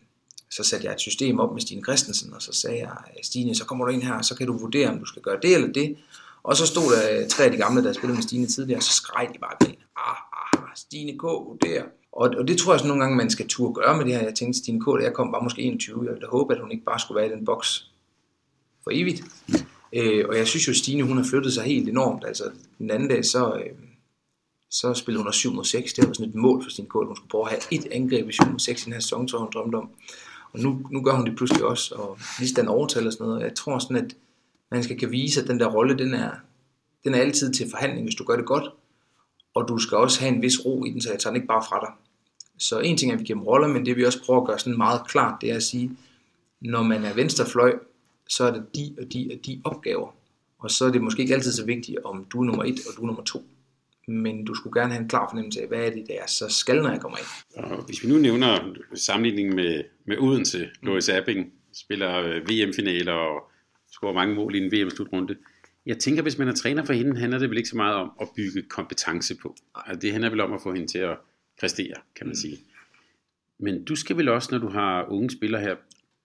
[0.51, 3.55] så satte jeg et system op med Stine Christensen, og så sagde jeg, øh, Stine,
[3.55, 5.55] så kommer du ind her, og så kan du vurdere, om du skal gøre det
[5.55, 5.97] eller det.
[6.43, 8.83] Og så stod der øh, tre af de gamle, der spillede med Stine tidligere, og
[8.83, 9.79] så skreg de bare pænt.
[9.97, 11.23] Ah, ah, ah, Stine K.
[11.23, 11.85] vurderer.
[12.13, 14.23] Og, og det tror jeg så nogle gange, man skal turde gøre med det her.
[14.23, 16.05] Jeg tænkte, Stine K., da jeg kom, var måske 21.
[16.05, 17.91] Jeg ville håbe, at hun ikke bare skulle være i den boks
[18.85, 19.25] for evigt.
[19.93, 22.25] Øh, og jeg synes jo, Stine hun har flyttet sig helt enormt.
[22.27, 22.45] Altså
[22.79, 23.90] den anden dag, så, øh,
[24.71, 25.93] så spillede hun også 7 mod 6.
[25.93, 27.07] Det var sådan et mål for sin kål.
[27.07, 29.29] Hun skulle prøve at have et angreb i 7 mod 6 i den her sæson,
[29.29, 29.91] tror hun drømte om.
[30.53, 33.43] Og nu, nu gør hun det pludselig også, og lige den overtal og sådan noget.
[33.43, 34.17] Jeg tror sådan, at
[34.71, 36.31] man skal kan vise, at den der rolle, den er,
[37.05, 38.65] den er altid til forhandling, hvis du gør det godt.
[39.55, 41.49] Og du skal også have en vis ro i den, så jeg tager den ikke
[41.49, 41.93] bare fra dig.
[42.59, 44.47] Så en ting er, at vi giver dem roller, men det vi også prøver at
[44.47, 45.91] gøre sådan meget klart, det er at sige,
[46.61, 47.79] når man er venstrefløj,
[48.29, 50.15] så er det de og de og de opgaver.
[50.59, 52.97] Og så er det måske ikke altid så vigtigt, om du er nummer et og
[52.97, 53.45] du er nummer to.
[54.09, 56.83] Men du skulle gerne have en klar fornemmelse af, hvad er det, der så skal,
[56.83, 57.27] når jeg kommer ind.
[57.65, 63.51] Og hvis vi nu nævner sammenligningen med, med Odense, Loris Abing spiller øh, VM-finaler og
[63.93, 65.37] scorer mange mål i en VM-slutrunde.
[65.87, 68.13] Jeg tænker, hvis man er træner for hende, handler det vel ikke så meget om
[68.21, 69.57] at bygge kompetence på.
[69.77, 71.19] Altså, det handler vel om at få hende til at
[71.61, 72.35] præstere, kan man mm.
[72.35, 72.59] sige.
[73.59, 75.77] Men du skal vel også, når du har unge spillere her,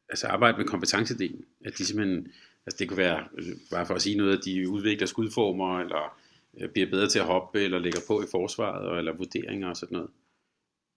[0.10, 1.46] altså arbejde med kompetencedelen.
[1.66, 2.28] At de simpelthen,
[2.66, 6.18] altså det kunne være, øh, bare for at sige noget, at de udvikler skudformer, eller
[6.62, 9.96] Øh, bliver bedre til at hoppe, eller lægger på i forsvaret, eller vurderinger og sådan
[9.96, 10.10] noget.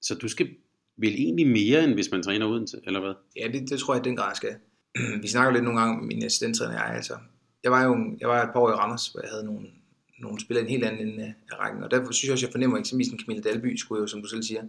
[0.02, 0.48] Så du skal
[0.96, 3.14] vel egentlig mere, end hvis man træner uden til, eller hvad?
[3.36, 4.56] Ja, det, det tror jeg, den grad skal.
[5.22, 7.14] Vi snakker lidt nogle gange med min assistenttræner jeg, altså.
[7.64, 9.66] Jeg var jo jeg var et par år i Randers, hvor jeg havde nogle,
[10.18, 12.78] nogle spillere en helt anden ende af rækken, og derfor synes jeg også, jeg fornemmer
[12.78, 14.62] eksempelvis en Camilla Dalby, skulle jo, som du selv siger,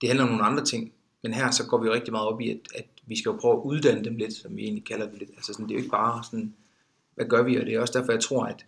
[0.00, 0.92] det handler om nogle andre ting,
[1.22, 3.54] men her så går vi rigtig meget op i, at, at vi skal jo prøve
[3.54, 5.30] at uddanne dem lidt, som vi egentlig kalder det lidt.
[5.30, 6.54] Altså sådan, det er jo ikke bare sådan,
[7.14, 7.56] hvad gør vi?
[7.56, 8.66] Og det er også derfor, jeg tror, at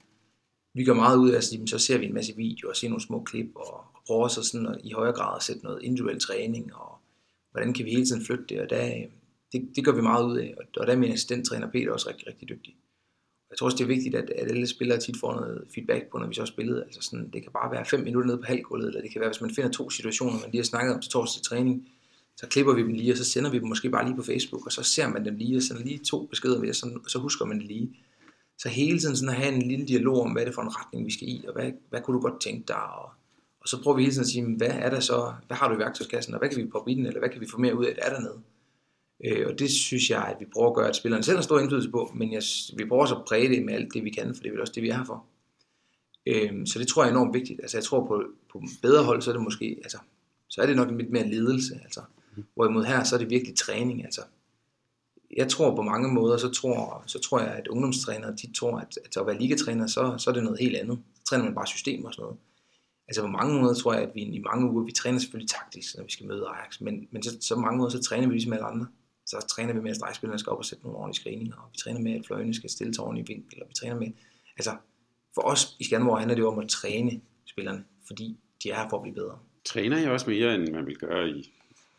[0.77, 3.03] vi gør meget ud af, at så ser vi en masse videoer, og ser nogle
[3.03, 6.21] små klip, og, og prøver så sådan at, i højere grad at sætte noget individuel
[6.21, 6.99] træning, og
[7.51, 9.05] hvordan kan vi hele tiden flytte det, og der, øh,
[9.53, 12.09] det, det gør vi meget ud af, og, og der er min assistenttræner Peter også
[12.09, 12.77] rigtig, rigtig dygtig.
[13.51, 16.19] Jeg tror også, det er vigtigt, at, at alle spillere tit får noget feedback på,
[16.19, 16.83] når vi så har spillet.
[16.83, 19.31] Altså sådan, det kan bare være fem minutter nede på halvgulvet, eller det kan være,
[19.31, 21.89] hvis man finder to situationer, man lige har snakket om til torsdag træning,
[22.37, 24.67] så klipper vi dem lige, og så sender vi dem måske bare lige på Facebook,
[24.67, 27.19] og så ser man dem lige, og sender lige to beskeder med, og så, så
[27.19, 27.97] husker man det lige.
[28.59, 30.77] Så hele tiden sådan at have en lille dialog om, hvad er det for en
[30.77, 33.11] retning, vi skal i, og hvad, hvad kunne du godt tænke dig, og,
[33.61, 35.75] og så prøver vi hele tiden at sige, hvad er der så, hvad har du
[35.75, 37.79] i værktøjskassen, og hvad kan vi poppe i den, eller hvad kan vi få mere
[37.79, 38.40] ud af, det er dernede.
[39.25, 41.61] Øh, og det synes jeg, at vi prøver at gøre, at spillerne selv har stor
[41.61, 42.42] indflydelse på, men jeg,
[42.77, 44.61] vi prøver også at præge det med alt det, vi kan, for det er vel
[44.61, 45.25] også det, vi er her for.
[46.27, 47.61] Øh, så det tror jeg er enormt vigtigt.
[47.61, 49.99] Altså jeg tror på, på bedre hold, så er det måske, altså,
[50.49, 51.81] så er det nok lidt mere ledelse.
[51.85, 52.01] Altså.
[52.55, 54.05] Hvorimod her, så er det virkelig træning.
[54.05, 54.21] Altså.
[55.37, 58.99] Jeg tror på mange måder, så tror, så tror jeg, at ungdomstrænere, de tror, at,
[59.05, 60.99] at at være ligatræner, så, så er det noget helt andet.
[61.15, 62.39] Så træner man bare system og sådan noget.
[63.09, 65.97] Altså på mange måder tror jeg, at vi i mange uger, vi træner selvfølgelig taktisk,
[65.97, 68.53] når vi skal møde Ajax, men, men så, så mange måder, så træner vi ligesom
[68.53, 68.87] alle andre
[69.27, 71.79] så træner vi med, at stregspillerne skal op og sætte nogle ordentlige screeninger, og vi
[71.79, 74.11] træner med, at fløjene skal stille til ordentlig vinkel, og vi træner med,
[74.57, 74.77] altså
[75.35, 78.89] for os i Skanderborg handler det jo om at træne spillerne, fordi de er her
[78.89, 79.39] for at blive bedre.
[79.65, 81.53] Træner jeg også mere, end man vil gøre i,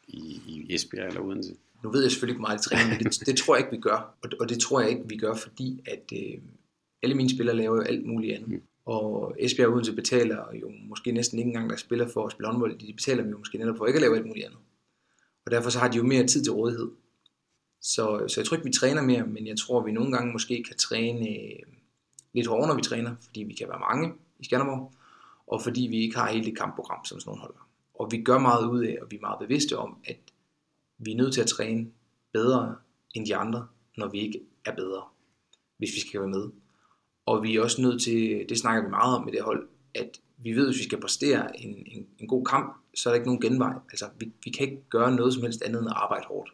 [0.08, 1.56] i, i Esbjerg eller Odense?
[1.84, 4.18] Nu ved jeg selvfølgelig ikke meget træning, men det, det tror jeg ikke, vi gør.
[4.24, 6.42] Og, og det tror jeg ikke, vi gør, fordi at øh,
[7.04, 8.50] alle mine spillere laver jo alt muligt andet.
[8.50, 8.62] Mm.
[8.86, 12.80] Og Esbjerg Odense betaler jo måske næsten ikke engang, der spiller for at spille håndbold.
[12.80, 14.60] De betaler dem jo måske netop for ikke at lave alt muligt andet.
[15.46, 16.92] Og derfor så har de jo mere tid til rådighed.
[17.82, 20.64] Så, så jeg tror ikke, vi træner mere, men jeg tror, vi nogle gange måske
[20.68, 21.60] kan træne øh,
[22.34, 24.94] lidt hårdere, når vi træner, fordi vi kan være mange i Skanderborg,
[25.48, 27.70] og fordi vi ikke har hele det kampprogram, som sådan nogle holder.
[27.94, 30.20] Og vi gør meget ud af, og vi er meget bevidste om, at
[30.98, 31.88] vi er nødt til at træne
[32.34, 32.76] bedre
[33.14, 35.04] end de andre, når vi ikke er bedre,
[35.78, 36.50] hvis vi skal være med.
[37.26, 40.20] Og vi er også nødt til, det snakker vi meget om i det hold, at
[40.38, 43.16] vi ved, at hvis vi skal præstere en, en, en god kamp, så er der
[43.16, 43.74] ikke nogen genvej.
[43.90, 46.52] Altså, vi, vi kan ikke gøre noget som helst andet end at arbejde hårdt.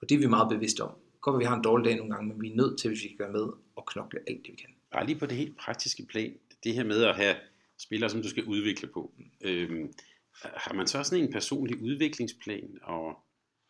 [0.00, 0.94] Og det er vi meget bevidste om.
[1.20, 3.02] Godt, at vi har en dårlig dag nogle gange, men vi er nødt til, hvis
[3.02, 4.70] vi skal være med, og knokle alt det, vi kan.
[4.92, 7.36] Bare lige på det helt praktiske plan, det her med at have
[7.78, 9.12] spillere, som du skal udvikle på.
[9.40, 9.92] Øhm,
[10.42, 13.18] har man så sådan en personlig udviklingsplan, og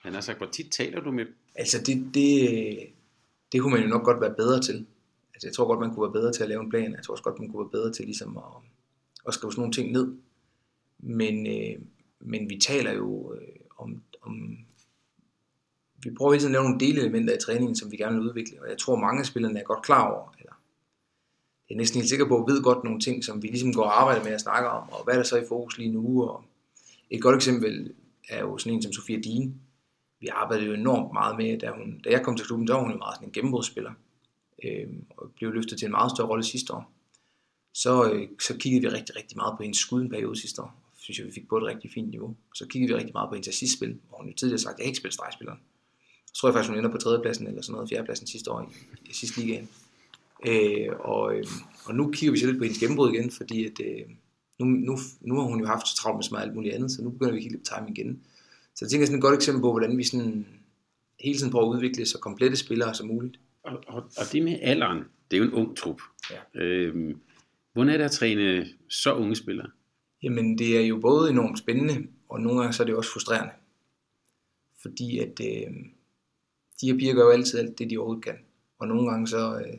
[0.03, 2.79] han har sagt, hvor tit taler du med Altså det, det,
[3.53, 4.87] det kunne man jo nok godt være bedre til.
[5.35, 6.93] Altså, jeg tror godt, man kunne være bedre til at lave en plan.
[6.93, 8.43] Jeg tror også godt, man kunne være bedre til ligesom at,
[9.29, 10.15] at skrive sådan nogle ting ned.
[10.99, 11.79] Men, øh,
[12.21, 14.59] men vi taler jo øh, om, om...
[16.03, 18.63] Vi prøver hele tiden at lave nogle delelementer i træningen, som vi gerne vil udvikle.
[18.63, 20.53] Og jeg tror, mange af spillerne er godt klar over, eller
[21.69, 23.83] jeg er næsten helt sikker på, at ved godt nogle ting, som vi ligesom går
[23.83, 26.23] og arbejder med at snakke om, og hvad er der så i fokus lige nu.
[26.23, 26.45] Og
[27.11, 27.95] et godt eksempel
[28.29, 29.55] er jo sådan en som Sofia Dine,
[30.23, 32.83] vi arbejdede jo enormt meget med, da, hun, da jeg kom til klubben, der var
[32.83, 33.93] hun jo meget sådan en gennembrudsspiller
[34.65, 36.93] øh, og blev løftet til en meget større rolle sidste år.
[37.75, 40.75] Så, øh, så kiggede vi rigtig, rigtig meget på hendes skud en periode sidste år.
[40.97, 42.37] Synes jeg, vi fik på et rigtig fint niveau.
[42.55, 44.87] Så kiggede vi rigtig meget på hendes assistspil, hvor hun jo tidligere sagt, at jeg
[44.87, 45.61] ikke spille stregspilleren.
[46.27, 48.67] Så tror jeg faktisk, hun ender på tredjepladsen eller sådan noget, fjerdepladsen sidste år i,
[49.11, 49.69] i sidste ligaen.
[50.47, 51.45] Øh, og, øh,
[51.85, 54.07] og nu kigger vi så lidt på hendes gennembrud igen, fordi at, øh,
[54.59, 56.91] nu, nu, nu har hun jo haft så travlt med så meget alt muligt andet,
[56.91, 58.23] så nu begynder vi at kigge lidt på timing igen.
[58.75, 60.47] Så jeg tænker sådan et godt eksempel på, hvordan vi sådan
[61.21, 63.41] hele tiden prøver at udvikle så komplette spillere som muligt.
[63.63, 64.99] Og, og, og det med alderen,
[65.31, 66.01] det er jo en ung trup.
[66.31, 66.61] Ja.
[66.63, 67.21] Øhm,
[67.73, 69.71] hvordan er det at træne så unge spillere?
[70.23, 73.53] Jamen det er jo både enormt spændende, og nogle gange så er det også frustrerende.
[74.83, 75.73] Fordi at øh,
[76.81, 78.39] de her piger gør jo altid alt det, de overhovedet kan.
[78.79, 79.79] Og nogle gange så, øh,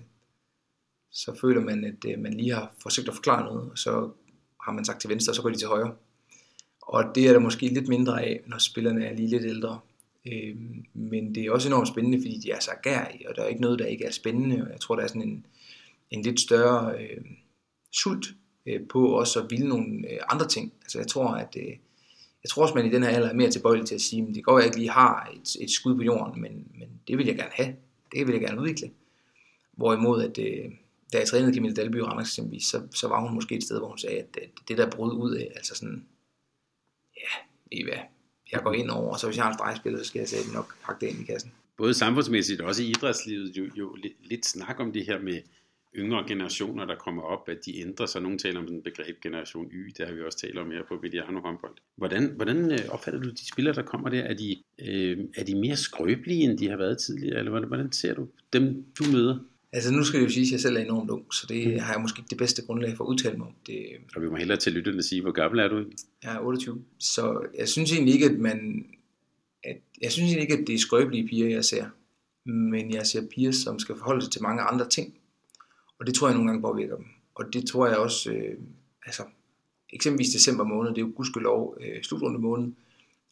[1.12, 4.12] så føler man, at øh, man lige har forsøgt at forklare noget, og så
[4.62, 5.96] har man sagt til venstre, og så går de til højre.
[6.88, 9.80] Og det er der måske lidt mindre af, når spillerne er lige lidt ældre.
[10.28, 10.56] Øh,
[10.94, 13.62] men det er også enormt spændende, fordi de er så gærige, og der er ikke
[13.62, 14.64] noget, der ikke er spændende.
[14.64, 15.46] Og jeg tror, der er sådan en,
[16.12, 17.22] en lidt større øh,
[17.92, 18.28] sult
[18.66, 20.74] øh, på også at ville nogle øh, andre ting.
[20.82, 21.74] Altså jeg tror, at øh,
[22.44, 24.36] jeg tror også, man i den her alder er mere tilbøjelig til at sige, at
[24.36, 27.18] det går, at jeg ikke lige har et, et skud på jorden, men, men det
[27.18, 27.76] vil jeg gerne have.
[28.12, 28.92] Det vil jeg gerne udvikle.
[29.72, 30.72] Hvorimod, at øh,
[31.14, 33.80] da jeg trænede Camille Dalby i Randers eksempelvis, så, så var hun måske et sted,
[33.80, 36.06] hvor hun sagde, at, at det der brød ud af, altså sådan,
[37.18, 37.32] ja,
[37.72, 38.02] ved I hvad,
[38.52, 40.54] jeg går ind over, og så hvis jeg har en stregspiller, så skal jeg sætte
[40.54, 41.52] nok pakke det ind i kassen.
[41.78, 45.42] Både samfundsmæssigt og også i idrætslivet jo, jo lidt, lidt snak om det her med
[45.96, 48.22] yngre generationer, der kommer op, at de ændrer sig.
[48.22, 51.00] Nogle taler om den begreb generation Y, det har vi også talt om her på
[51.02, 51.76] Mediano håndbold.
[51.96, 54.22] Hvordan, hvordan øh, opfatter du de spillere, der kommer der?
[54.22, 57.40] Er de, øh, er de mere skrøbelige, end de har været tidligere?
[57.40, 59.40] Eller hvordan, hvordan ser du dem, du møder?
[59.74, 61.80] Altså nu skal jeg jo sige, at jeg selv er enormt ung, så det mm.
[61.80, 63.54] har jeg måske ikke det bedste grundlag for at udtale mig om.
[63.68, 65.86] Det, og vi må hellere til lytterne sige, hvor gammel er du?
[66.24, 68.86] Jeg er 28, så jeg synes egentlig ikke, at man...
[69.64, 71.86] At, jeg synes egentlig ikke, at det er skrøbelige piger, jeg ser.
[72.50, 75.14] Men jeg ser piger, som skal forholde sig til mange andre ting.
[76.00, 77.06] Og det tror jeg nogle gange påvirker dem.
[77.36, 78.58] Og det tror jeg også, øh,
[79.06, 79.24] altså
[79.94, 82.72] eksempelvis december måned, det er jo gudskelov øh, slutrunde måned,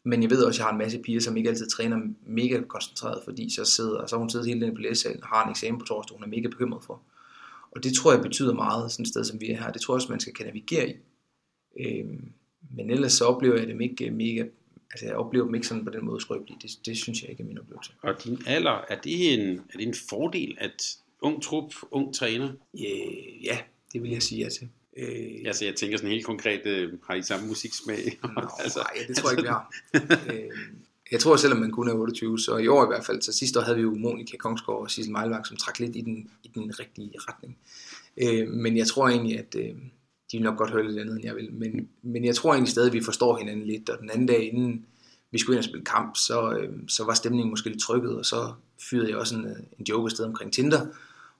[0.03, 2.61] men jeg ved også, at jeg har en masse piger, som ikke altid træner mega
[2.61, 5.79] koncentreret, fordi så sidder, så hun siddet hele den på læsesalen og har en eksamen
[5.79, 7.01] på torsdag, hun er mega bekymret for.
[7.71, 9.71] Og det tror jeg betyder meget, sådan et sted som vi er her.
[9.71, 10.93] Det tror jeg også, man skal kan navigere i.
[11.79, 12.31] Øhm,
[12.75, 14.45] men ellers så oplever jeg dem ikke mega,
[14.91, 16.57] altså jeg oplever dem ikke sådan på den måde skrøbelige.
[16.61, 17.91] Det, det synes jeg ikke er min oplevelse.
[18.01, 22.51] Og din alder, er det en, er det en fordel, at ung trup, ung træner?
[22.73, 22.95] Ja,
[23.43, 23.57] ja
[23.93, 24.69] det vil jeg sige ja til.
[24.97, 28.19] Øh, altså jeg tænker sådan helt konkret, øh, har I samme musiksmag?
[28.23, 29.73] Nå, altså, nej, det tror jeg ikke, vi har.
[30.33, 30.57] øh,
[31.11, 33.59] jeg tror selvom man kun er 28, så i år i hvert fald, så sidste
[33.59, 36.51] år havde vi jo Monika Kongsgaard og Sissel Meilvang, som trak lidt i den, i
[36.55, 37.57] den rigtige retning.
[38.17, 39.75] Øh, men jeg tror egentlig, at øh,
[40.31, 41.53] de vil nok godt høre lidt andet, end jeg vil.
[41.53, 44.53] Men, men jeg tror egentlig stadig, at vi forstår hinanden lidt, og den anden dag
[44.53, 44.85] inden
[45.31, 48.25] vi skulle ind og spille kamp, så, øh, så var stemningen måske lidt trykket, og
[48.25, 48.53] så
[48.89, 50.85] fyrede jeg også en, øh, en joke sted omkring Tinder,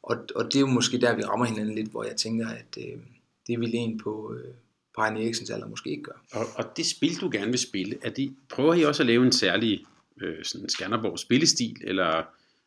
[0.03, 2.77] og, og det er jo måske der, vi rammer hinanden lidt, hvor jeg tænker, at
[2.77, 2.99] øh,
[3.47, 4.53] det vil en på, øh,
[4.95, 6.19] på Heine Eriksens alder måske ikke gøre.
[6.31, 9.25] Og, og det spil, du gerne vil spille, er det, prøver I også at lave
[9.25, 9.85] en særlig
[10.21, 12.23] øh, sådan Skanderborg spillestil, eller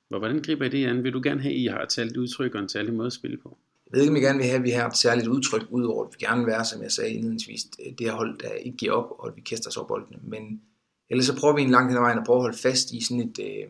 [0.09, 1.05] hvordan griber I det an?
[1.05, 3.13] Vil du gerne have, at I har et særligt udtryk og en særlig måde at
[3.13, 3.59] spille på?
[3.87, 6.05] Jeg ved ikke, om jeg gerne vil have, at vi har et særligt udtryk, udover
[6.05, 8.93] at vi gerne vil være, som jeg sagde indledningsvis, det her hold, der ikke giver
[8.93, 10.19] op, og at vi kaster os over boldene.
[10.23, 10.63] Men
[11.11, 13.05] ellers så prøver vi en lang hen ad vejen at prøve at holde fast i
[13.05, 13.69] sådan et, øh,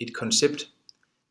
[0.00, 0.70] et koncept.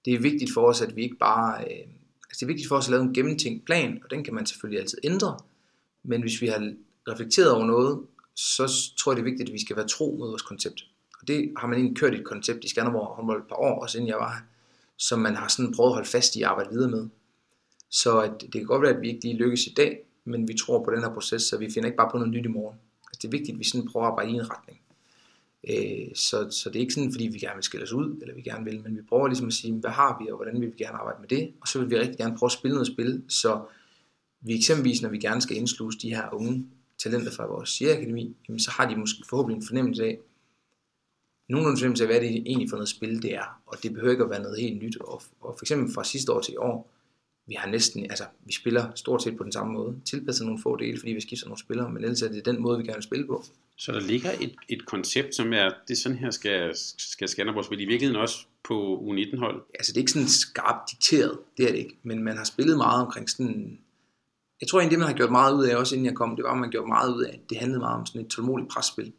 [0.05, 1.87] Det er vigtigt for os, at vi ikke bare øh,
[2.33, 4.45] Altså det er vigtigt for os at lave en gennemtænkt plan, og den kan man
[4.45, 5.39] selvfølgelig altid ændre.
[6.03, 6.73] Men hvis vi har
[7.07, 10.29] reflekteret over noget, så tror jeg det er vigtigt, at vi skal være tro mod
[10.29, 10.85] vores koncept.
[11.21, 13.97] Og det har man egentlig kørt et koncept i Skanderborg håndbold et par år, også
[13.97, 14.41] inden jeg var her,
[14.97, 17.07] som man har sådan prøvet at holde fast i at arbejde videre med.
[17.89, 20.53] Så at det kan godt være, at vi ikke lige lykkes i dag, men vi
[20.53, 22.77] tror på den her proces, så vi finder ikke bare på noget nyt i morgen.
[23.07, 24.79] Altså det er vigtigt, at vi sådan prøver at arbejde i en retning.
[25.69, 28.35] Øh, så, så det er ikke sådan, fordi vi gerne vil skille os ud, eller
[28.35, 30.67] vi gerne vil, men vi prøver ligesom at sige, hvad har vi, og hvordan vil
[30.67, 32.87] vi gerne arbejde med det, og så vil vi rigtig gerne prøve at spille noget
[32.87, 33.61] spil, så
[34.41, 36.67] vi eksempelvis, når vi gerne skal indsluse de her unge
[37.03, 40.19] talenter fra vores SIA-akademi, jamen så har de måske forhåbentlig en fornemmelse af,
[41.49, 44.23] nogenlunde fornemmelse af, hvad det egentlig for noget spil det er, og det behøver ikke
[44.23, 46.89] at være noget helt nyt, og, og for eksempel fra sidste år til i år,
[47.47, 50.75] vi har næsten, altså vi spiller stort set på den samme måde, tilpasset nogle få
[50.75, 53.03] dele, fordi vi skifter nogle spillere, men ellers er det den måde, vi gerne vil
[53.03, 53.43] spille på.
[53.83, 57.65] Så der ligger et, et koncept, som er, det er sådan her skal, skal Skanderborg
[57.65, 59.63] spille i virkeligheden også på U19-hold?
[59.73, 62.77] Altså det er ikke sådan skarpt dikteret, det er det ikke, men man har spillet
[62.77, 63.79] meget omkring sådan,
[64.61, 66.43] jeg tror egentlig det man har gjort meget ud af, også inden jeg kom, det
[66.43, 68.69] var at man gjorde meget ud af, at det handlede meget om sådan et tålmodigt
[68.69, 69.13] presspil,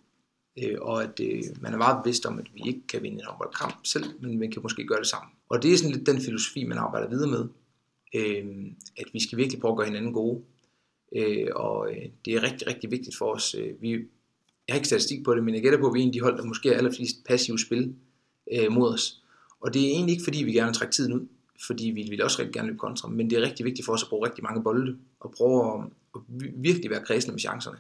[0.63, 3.25] øh, og at øh, man er meget bevidst om, at vi ikke kan vinde en
[3.27, 5.33] håndboldkamp selv, men vi kan måske gøre det sammen.
[5.49, 7.45] Og det er sådan lidt den filosofi, man arbejder videre med,
[8.15, 8.47] øh,
[8.97, 10.43] at vi skal virkelig prøve at gøre hinanden gode,
[11.17, 13.55] øh, og øh, det er rigtig, rigtig vigtigt for os.
[13.55, 13.99] Øh, vi,
[14.69, 16.13] jeg har ikke statistik på det, men jeg gætter på, at vi er en af
[16.13, 17.95] de hold, der måske er allerflest passive spil
[18.53, 19.23] øh, mod os.
[19.61, 21.27] Og det er egentlig ikke, fordi vi gerne vil trække tiden ud,
[21.67, 24.03] fordi vi vil også rigtig gerne løbe kontra, men det er rigtig vigtigt for os
[24.03, 26.21] at bruge rigtig mange bolde, og prøve at, at
[26.55, 27.79] virkelig være kredsende med chancerne.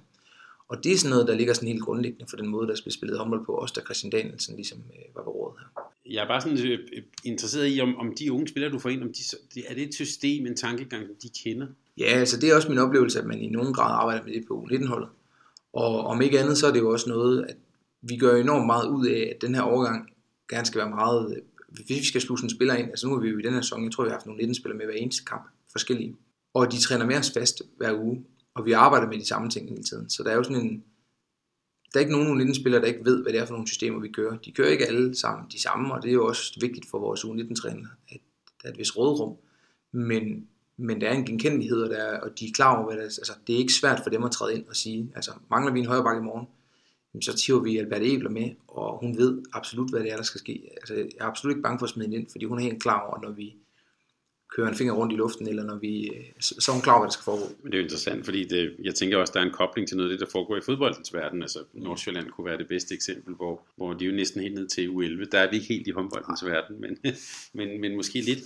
[0.68, 2.92] Og det er sådan noget, der ligger sådan helt grundlæggende for den måde, der bliver
[2.92, 5.82] spillet håndbold på, også da Christian Danielsen ligesom øh, var på rådet her.
[6.06, 9.02] Jeg er bare sådan øh, interesseret i, om, om de unge spillere, du får ind,
[9.02, 9.12] om
[9.54, 11.66] de, er det et system, en tankegang, de kender?
[11.98, 14.44] Ja, altså det er også min oplevelse, at man i nogen grad arbejder med det
[14.48, 15.08] på U19-holdet.
[15.74, 17.56] Og om ikke andet, så er det jo også noget, at
[18.02, 20.10] vi gør enormt meget ud af, at den her overgang
[20.50, 23.20] gerne skal være meget, øh, hvis vi skal slutte en spiller ind, altså nu er
[23.20, 24.86] vi jo i den her sæson, jeg tror vi har haft nogle 19 spillere med
[24.86, 26.16] hver eneste kamp, forskellige,
[26.54, 29.82] og de træner mere fast hver uge, og vi arbejder med de samme ting hele
[29.82, 30.84] tiden, så der er jo sådan en,
[31.92, 34.00] der er ikke nogen 19 spillere, der ikke ved, hvad det er for nogle systemer,
[34.00, 34.36] vi kører.
[34.36, 37.24] De kører ikke alle sammen de samme, og det er jo også vigtigt for vores
[37.24, 38.20] U19-træner, at
[38.62, 39.36] der er et vis rådrum.
[39.92, 42.96] Men, men der er en genkendelighed, og, der er, og de er klar over, hvad
[42.96, 43.04] det er.
[43.04, 45.78] Altså, det er ikke svært for dem at træde ind og sige, altså mangler vi
[45.80, 46.46] en højre bakke i morgen,
[47.22, 50.38] så tiver vi Albert Ebler med, og hun ved absolut, hvad det er, der skal
[50.38, 50.68] ske.
[50.76, 52.82] Altså, jeg er absolut ikke bange for at smide hende ind, fordi hun er helt
[52.82, 53.54] klar over, når vi
[54.56, 57.08] kører en finger rundt i luften, eller når vi, så er hun klar over, hvad
[57.08, 57.46] der skal foregå.
[57.62, 59.96] Men det er jo interessant, fordi det, jeg tænker også, der er en kobling til
[59.96, 61.42] noget af det, der foregår i fodboldens verden.
[61.42, 64.68] Altså Nordsjælland kunne være det bedste eksempel, hvor, hvor de er jo næsten helt ned
[64.68, 65.28] til U11.
[65.32, 66.98] Der er vi ikke helt i håndboldens verden, men,
[67.58, 68.38] men, men måske lidt.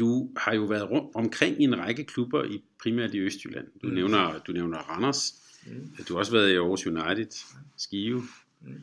[0.00, 3.66] Du har jo været rundt omkring i en række klubber, i primært i Østjylland.
[3.82, 3.94] Du, mm.
[3.94, 5.34] nævner, du nævner Randers,
[5.66, 6.04] mm.
[6.08, 7.30] du har også været i Aarhus United,
[7.76, 8.22] Skive,
[8.60, 8.74] mm.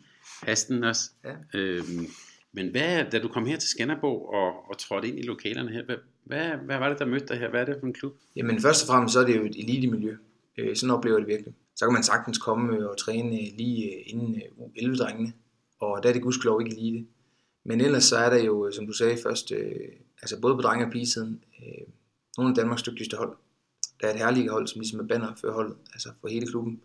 [0.43, 1.12] Hasten også.
[1.23, 1.60] Ja.
[1.60, 2.08] Øhm,
[2.51, 5.86] men hvad, da du kom her til Skanderborg og, og trådte ind i lokalerne her,
[5.86, 7.49] hvad, hvad, hvad var det, der mødte dig her?
[7.49, 8.13] Hvad er det for en klub?
[8.36, 10.17] Jamen først og fremmest så er det jo et elite-miljø.
[10.58, 11.53] Øh, sådan oplever det virkelig.
[11.75, 15.34] Så kan man sagtens komme og træne lige inden U11-drengene,
[15.80, 17.06] og der er det gudskelov ikke elite.
[17.65, 19.89] Men ellers så er der jo, som du sagde først, øh,
[20.21, 21.88] altså både på drenge- og pigesiden, øh,
[22.38, 23.38] nogle af Danmarks dygtigste hold.
[24.01, 26.82] Der er et herlige hold, som ligesom er banner for holdet, altså for hele klubben.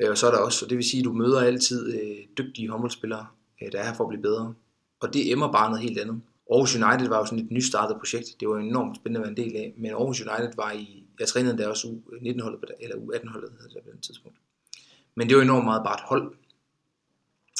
[0.00, 2.16] Øh, og så er der også, og det vil sige, at du møder altid øh,
[2.38, 3.26] dygtige håndboldspillere,
[3.62, 4.54] øh, der er her for at blive bedre.
[5.00, 6.20] Og det emmer bare noget helt andet.
[6.50, 8.26] Aarhus United var jo sådan et nystartet projekt.
[8.40, 9.74] Det var enormt spændende at være en del af.
[9.76, 13.90] Men Aarhus United var i, jeg trænede der også U19-holdet, eller U18-holdet hedder det på
[13.92, 14.38] den tidspunkt.
[15.14, 16.34] Men det var enormt meget bare et hold.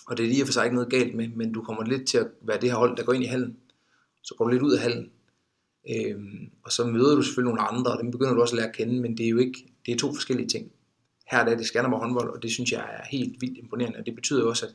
[0.07, 2.19] Og det er lige for sig ikke noget galt med, men du kommer lidt til
[2.19, 3.57] at være det her hold, der går ind i hallen.
[4.27, 5.11] Så går du lidt ud af hallen.
[5.91, 6.21] øh,
[6.63, 8.77] og så møder du selvfølgelig nogle andre, og dem begynder du også at lære at
[8.77, 10.73] kende, men det er jo ikke, det er to forskellige ting.
[11.31, 14.15] Her er det Skanderborg håndbold, og det synes jeg er helt vildt imponerende, og det
[14.15, 14.73] betyder jo også, at,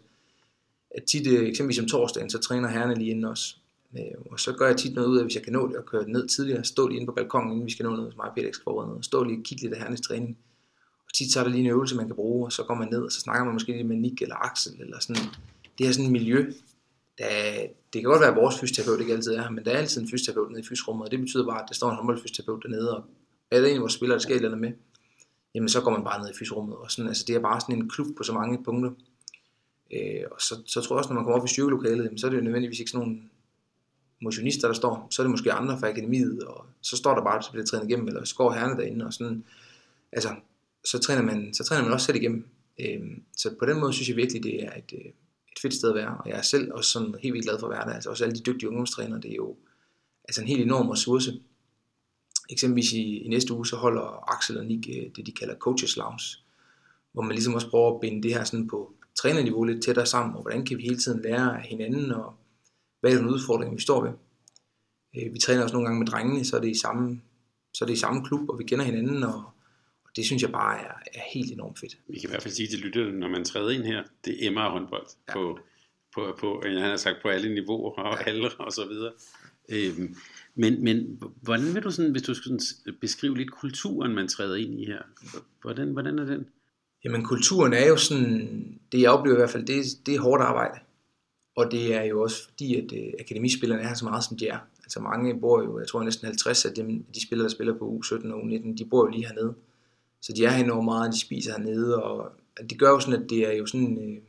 [0.91, 3.61] at tit, øh, eksempelvis om torsdagen, så træner herrene lige inden os.
[3.97, 5.85] Øh, og så gør jeg tit noget ud af, hvis jeg kan nå det, og
[5.85, 8.29] køre ned tidligere, stå lige inde på balkongen, inden vi skal nå noget, som mig
[8.29, 10.37] og Peter skal forberede noget, stå lige og kigge lidt af herrenes træning.
[11.07, 12.87] Og tit så er der lige en øvelse, man kan bruge, og så går man
[12.91, 15.23] ned, og så snakker man måske lige med Nick eller Axel, eller sådan.
[15.77, 16.51] Det er sådan et miljø,
[17.21, 19.77] der, det kan godt være, at vores fysioterapeut ikke altid er her, men der er
[19.77, 22.63] altid en fysioterapeut nede i fysrummet, og det betyder bare, at der står en håndboldfysioterapeut
[22.63, 23.03] dernede, og
[23.51, 24.71] er der en af vores spillere, der skal eller med,
[25.55, 27.75] jamen så går man bare ned i fysrummet, og sådan, altså det er bare sådan
[27.75, 28.91] en klub på så mange punkter.
[29.93, 32.27] Øh, og så, så tror jeg også, når man kommer op i styrkelokalet, jamen, så
[32.27, 33.21] er det jo nødvendigvis ikke sådan nogle
[34.21, 37.43] motionister, der står, så er det måske andre fra akademiet, og så står der bare,
[37.43, 39.43] så bliver trænet igennem, eller så går herrene derinde, og sådan,
[40.11, 40.35] altså,
[40.85, 42.47] så træner man, så træner man også selv igennem.
[42.79, 43.01] Øh,
[43.37, 45.11] så på den måde synes jeg virkelig, det er et, øh,
[45.51, 47.67] et fedt sted at være, og jeg er selv også sådan helt vildt glad for
[47.67, 49.55] at være der, altså også alle de dygtige ungdomstrænere, det er jo
[50.23, 51.41] altså en helt enorm ressource.
[52.49, 55.97] Eksempelvis i, i næste uge, så holder Axel og Nick øh, det, de kalder Coaches
[55.97, 56.37] Lounge,
[57.13, 60.35] hvor man ligesom også prøver at binde det her sådan på trænerniveau lidt tættere sammen,
[60.35, 62.33] og hvordan kan vi hele tiden lære af hinanden, og
[62.99, 64.11] hvad er det udfordringer, vi står ved.
[65.17, 67.21] Øh, vi træner også nogle gange med drengene, så er det i samme,
[67.73, 69.43] så er det i samme klub, og vi kender hinanden, og
[70.15, 71.97] det synes jeg bare er, er helt enormt fedt.
[72.07, 74.51] Vi kan i hvert fald sige til lytterne, når man træder ind her, det er
[74.51, 75.33] MR håndbold ja.
[75.33, 75.59] på,
[76.15, 78.31] på, på, jeg har sagt på alle niveauer og ja.
[78.31, 79.11] aldre og så videre.
[79.69, 80.15] Øhm,
[80.55, 82.59] men, men hvordan vil du sådan, hvis du skulle
[83.01, 85.01] beskrive lidt kulturen, man træder ind i her,
[85.61, 86.47] hvordan, hvordan er den?
[87.03, 90.43] Jamen kulturen er jo sådan, det jeg oplever i hvert fald, det, det er hårdt
[90.43, 90.79] arbejde.
[91.55, 94.59] Og det er jo også fordi, at øh, akademispillerne er så meget, som de er.
[94.83, 98.01] Altså mange bor jo, jeg tror næsten 50 af dem, de spillere, der spiller på
[98.03, 99.55] U17 og U19, de bor jo lige hernede.
[100.21, 102.31] Så de er henover meget, de spiser hernede, og
[102.69, 104.21] det gør jo sådan, at det er jo sådan, øh,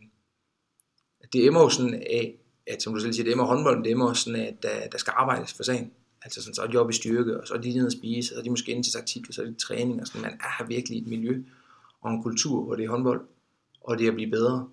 [1.33, 2.35] det emmer jo sådan af,
[2.67, 4.99] at som du selv siger, det emmer håndbold, det emmer også sådan, at der, der
[4.99, 5.93] skal arbejdes for sagen.
[6.23, 8.33] Altså sådan, så er de oppe i styrke, og så er de nede at spise,
[8.33, 10.23] og så er de måske inde til taktik, og så er det træning, og sådan.
[10.23, 11.43] Man er virkelig et miljø
[12.01, 13.21] og en kultur, hvor det er håndbold,
[13.81, 14.69] og det er at blive bedre.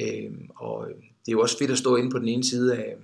[0.00, 2.76] Øhm, øh, og det er jo også fedt at stå inde på den ene side
[2.76, 2.96] af,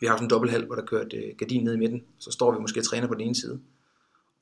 [0.00, 2.52] vi har sådan en dobbelthal, hvor der kørt øh, gardin ned i midten, så står
[2.52, 3.60] vi måske og træner på den ene side,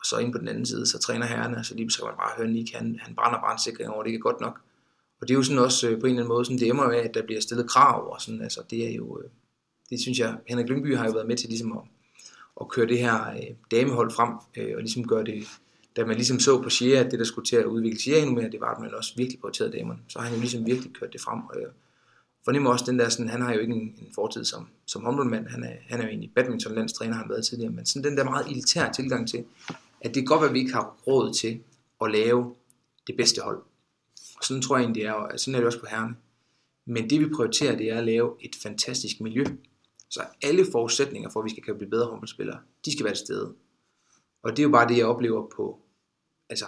[0.03, 2.16] og så inde på den anden side, så træner herrerne, så lige så kan man
[2.16, 4.61] bare høre Nick, han, han brænder brandsikring over, det ikke er godt nok.
[5.20, 6.82] Og det er jo sådan også øh, på en eller anden måde, sådan det emmer
[6.82, 9.30] af, at der bliver stillet krav, og sådan, altså det er jo, øh,
[9.90, 11.82] det synes jeg, Henrik Lyngby har jo været med til ligesom at,
[12.61, 15.46] at køre det her øh, damehold frem, øh, og ligesom gøre det,
[15.96, 18.34] da man ligesom så på Shea, at det der skulle til at udvikle Shea endnu
[18.34, 20.00] mere, det var, at man også virkelig prioriterede damerne.
[20.09, 21.68] Så har han jo ligesom virkelig kørt det frem, og jeg
[22.44, 25.46] fornemmer også den der, sådan, han har jo ikke en, en fortid som, som håndboldmand,
[25.46, 28.24] han er, han er jo egentlig badmintonlandstræner, har han været tidligere, men sådan den der
[28.24, 29.44] meget elitære tilgang til,
[30.05, 31.61] at det kan godt at vi ikke har råd til
[32.00, 32.55] at lave
[33.07, 33.62] det bedste hold.
[34.36, 36.16] Og sådan tror jeg egentlig, det er, og sådan er det også på herrene.
[36.84, 39.44] Men det vi prioriterer, det er at lave et fantastisk miljø.
[40.11, 43.26] Så alle forudsætninger for, at vi skal kunne blive bedre håndboldspillere, de skal være til
[43.26, 43.55] stede.
[44.42, 45.80] Og det er jo bare det, jeg oplever på,
[46.50, 46.64] altså,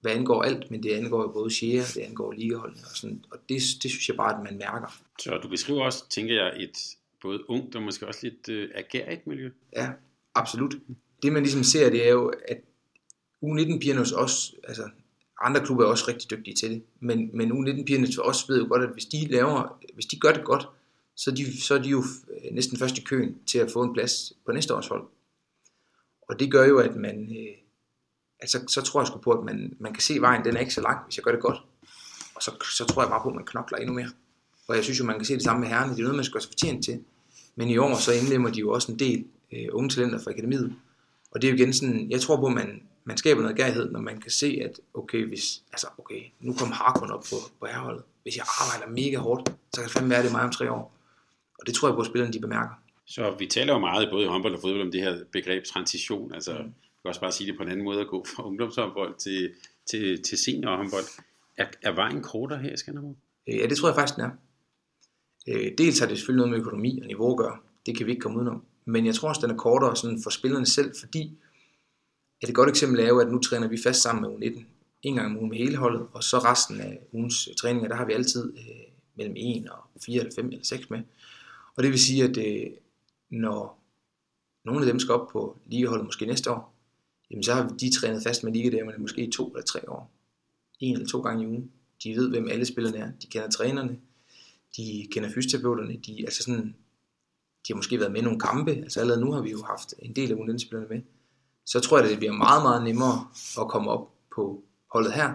[0.00, 3.38] hvad angår alt, men det angår jo både Shea, det angår ligaholdene og sådan, og
[3.48, 5.00] det, det synes jeg bare, at man mærker.
[5.20, 6.78] Så du beskriver også, tænker jeg, et
[7.22, 9.50] både ungt og måske også lidt øh, agerigt miljø.
[9.76, 9.90] Ja,
[10.34, 10.74] absolut.
[11.24, 12.58] Det man ligesom ser, det er jo, at
[13.44, 14.88] U19-pigerne hos os, altså
[15.40, 18.82] andre klubber er også rigtig dygtige til det, men, men U19-pigerne også ved jo godt,
[18.82, 20.68] at hvis de, laver, hvis de gør det godt,
[21.16, 23.82] så er, de, så er de jo øh, næsten først i køen til at få
[23.82, 25.06] en plads på næste års hold.
[26.28, 27.54] Og det gør jo, at man, øh,
[28.40, 30.74] altså, så tror jeg sgu på, at man, man kan se vejen, den er ikke
[30.74, 31.58] så lang, hvis jeg gør det godt.
[32.34, 34.10] Og så, så tror jeg bare på, at man knokler endnu mere.
[34.68, 36.24] Og jeg synes jo, man kan se det samme med herrene, det er noget, man
[36.24, 37.04] skal også fortjent til.
[37.56, 40.74] Men i år så indlemmer de jo også en del øh, unge talenter fra akademiet.
[41.34, 43.90] Og det er jo igen sådan, jeg tror på, at man, man skaber noget gærighed,
[43.90, 47.66] når man kan se, at okay, hvis, altså okay, nu kommer Harkon op på, på
[47.66, 48.02] herholdet.
[48.22, 50.96] Hvis jeg arbejder mega hårdt, så kan det fandme være det mig om tre år.
[51.58, 52.74] Og det tror jeg på, at spillerne de bemærker.
[53.06, 56.34] Så vi taler jo meget både i håndbold og fodbold om det her begreb transition.
[56.34, 56.58] Altså, mm.
[56.58, 59.50] jeg kan også bare sige det på en anden måde at gå fra ungdomshåndbold til,
[59.90, 61.04] til, til seniorhåndbold.
[61.56, 63.16] Er, er vejen kortere her i Skanderborg?
[63.48, 64.30] Øh, ja, det tror jeg faktisk, den er.
[65.48, 67.58] Øh, dels har det selvfølgelig noget med økonomi og niveau at gøre.
[67.86, 68.64] Det kan vi ikke komme udenom.
[68.84, 71.38] Men jeg tror også, den er kortere sådan for spillerne selv, fordi
[72.42, 74.64] at et godt eksempel er jo, at nu træner vi fast sammen med U19
[75.02, 77.96] en gang om ugen med hele holdet, og så resten af ugens øh, træninger, der
[77.96, 78.64] har vi altid øh,
[79.14, 81.00] mellem 1 og 4 eller 5 eller 6 med.
[81.76, 82.70] Og det vil sige, at øh,
[83.30, 83.82] når
[84.64, 86.74] nogle af dem skal op på ligeholdet måske næste år,
[87.30, 90.10] jamen så har de trænet fast med ligadamerne måske i to eller tre år.
[90.80, 91.70] En eller to gange i ugen.
[92.04, 93.10] De ved, hvem alle spillerne er.
[93.22, 93.98] De kender trænerne.
[94.76, 95.96] De kender fysioterapeuterne.
[95.96, 96.74] De, altså sådan,
[97.66, 98.70] de har måske været med i nogle kampe.
[98.70, 101.00] Altså allerede nu har vi jo haft en del af U19-spillerne med.
[101.66, 103.26] Så tror jeg, at det bliver meget, meget nemmere
[103.60, 104.62] at komme op på
[104.92, 105.32] holdet her.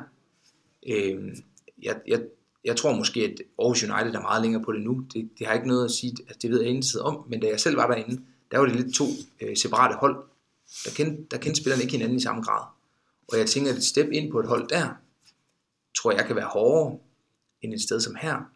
[0.87, 1.37] Øh,
[1.81, 2.21] jeg, jeg,
[2.63, 5.05] jeg tror måske, at Aarhus United er meget længere på det nu.
[5.13, 7.47] Det, det har ikke noget at sige, altså det ved jeg intet om, men da
[7.47, 8.21] jeg selv var derinde,
[8.51, 9.05] der var det lidt to
[9.41, 10.15] øh, separate hold.
[10.85, 12.65] Der kendte, der kendte spillerne ikke hinanden i samme grad.
[13.31, 14.89] Og jeg tænker, at et step ind på et hold der,
[15.97, 16.99] tror jeg kan være hårdere
[17.61, 18.51] end et sted som her.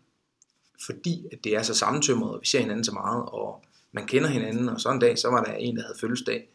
[0.85, 4.29] Fordi at det er så sammentømret, og vi ser hinanden så meget, og man kender
[4.29, 6.49] hinanden, og sådan en dag, så var der en, der havde fødselsdag,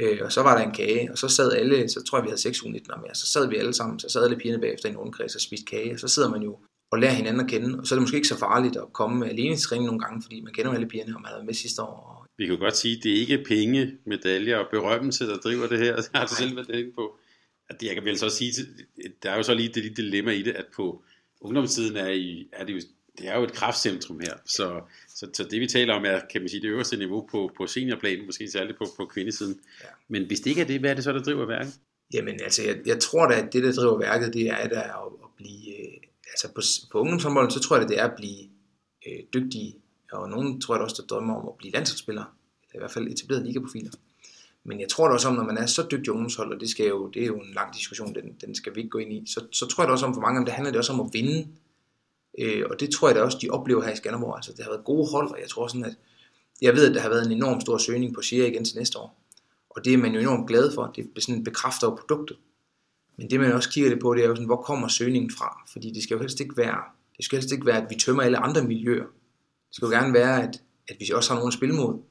[0.00, 2.28] øh, og så var der en kage, og så sad alle, så tror jeg, vi
[2.28, 4.92] havde 6 ugen mere, så sad vi alle sammen, så sad alle pigerne bagefter i
[4.92, 6.58] en rundkreds og spiste kage, og så sidder man jo
[6.90, 9.28] og lærer hinanden at kende, og så er det måske ikke så farligt at komme
[9.28, 11.54] alene til ringen nogle gange, fordi man kender alle pigerne, og man har været med
[11.54, 12.26] sidste år.
[12.38, 15.78] Vi kan godt sige, at det er ikke penge, medaljer og berømmelse, der driver det
[15.78, 17.18] her, det har du selv været inde på.
[17.68, 18.52] At det, jeg kan vel så sige,
[19.22, 21.02] der er jo så lige det lille dilemma i det, at på
[21.40, 22.80] ungdomstiden er, I, er det jo
[23.18, 26.40] det er jo et kraftcentrum her, så, så, så det vi taler om er, kan
[26.40, 29.60] man sige, det øverste niveau på, på seniorplanen, måske særligt på, på kvindesiden.
[29.82, 29.86] Ja.
[30.08, 31.74] Men hvis det ikke er det, hvad er det så, der driver værket?
[32.14, 35.06] Jamen altså, jeg, jeg tror da, at det, der driver værket, det er da at,
[35.24, 35.96] at blive, øh,
[36.32, 36.60] altså på,
[36.92, 38.42] på ungdomshåndbolden, så tror jeg, det er at blive
[39.06, 39.74] øh, dygtige,
[40.12, 42.26] og nogen tror jeg også, der drømmer om at blive landsholdsspillere,
[42.72, 43.90] eller i hvert fald etableret ligaprofiler.
[44.64, 46.86] Men jeg tror da også om, når man er så dygtig ungdomshold, og det, skal
[46.86, 49.22] jo, det er jo en lang diskussion, den, den skal vi ikke gå ind i,
[49.26, 51.00] så, så tror jeg da også om, for mange dem, det handler det også om
[51.00, 51.48] at vinde
[52.38, 54.36] Øh, og det tror jeg da også, de oplever her i Skanderborg.
[54.36, 55.96] Altså, det har været gode hold, og jeg tror sådan, at
[56.62, 58.98] jeg ved, at der har været en enorm stor søgning på Shea igen til næste
[58.98, 59.22] år.
[59.70, 60.92] Og det er man jo enormt glad for.
[60.96, 62.36] Det sådan bekræfter jo produktet.
[63.18, 65.62] Men det man også kigger det på, det er jo sådan, hvor kommer søgningen fra?
[65.72, 66.80] Fordi det skal jo helst ikke være,
[67.16, 69.04] det skal helst ikke være, at vi tømmer alle andre miljøer.
[69.68, 72.02] Det skal jo gerne være, at, at vi også har nogen spilmod.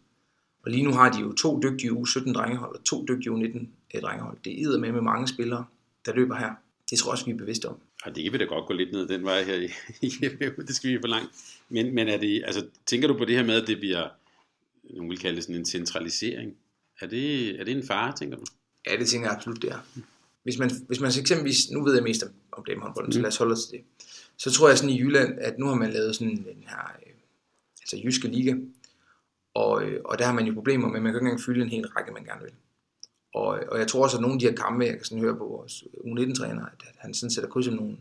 [0.64, 4.02] Og lige nu har de jo to dygtige U17 drengehold og to dygtige U19 øh,
[4.02, 4.38] drengehold.
[4.46, 5.66] Det er med med mange spillere,
[6.06, 6.52] der løber her.
[6.90, 7.78] Det tror jeg også, vi er bevidste om.
[8.06, 9.66] Og det vil da godt gå lidt ned den vej her i,
[10.08, 10.10] i
[10.68, 11.30] det skal vi for langt.
[11.70, 14.10] Men, men er det, altså, tænker du på det her med, at det bliver,
[14.84, 16.56] nogen vil kalde det sådan en centralisering?
[17.02, 18.46] Er det, er det en fare, tænker du?
[18.88, 19.80] Ja, det tænker jeg absolut, det er.
[20.44, 23.12] Hvis man, hvis man eksempelvis, nu ved jeg mest om, om damehåndbolden, mm.
[23.12, 23.86] så lad os holde os til det.
[24.38, 27.14] Så tror jeg sådan i Jylland, at nu har man lavet sådan den her, øh,
[27.82, 28.56] altså Jyske Liga,
[29.54, 31.62] Og, øh, og der har man jo problemer med, at man kan ikke engang fylde
[31.62, 32.52] en hel række, man gerne vil.
[33.36, 35.36] Og, og jeg tror også, at nogle af de her kampe, jeg kan sådan høre
[35.36, 37.98] på vores U19-træner, at han sådan sætter kryds om nogle,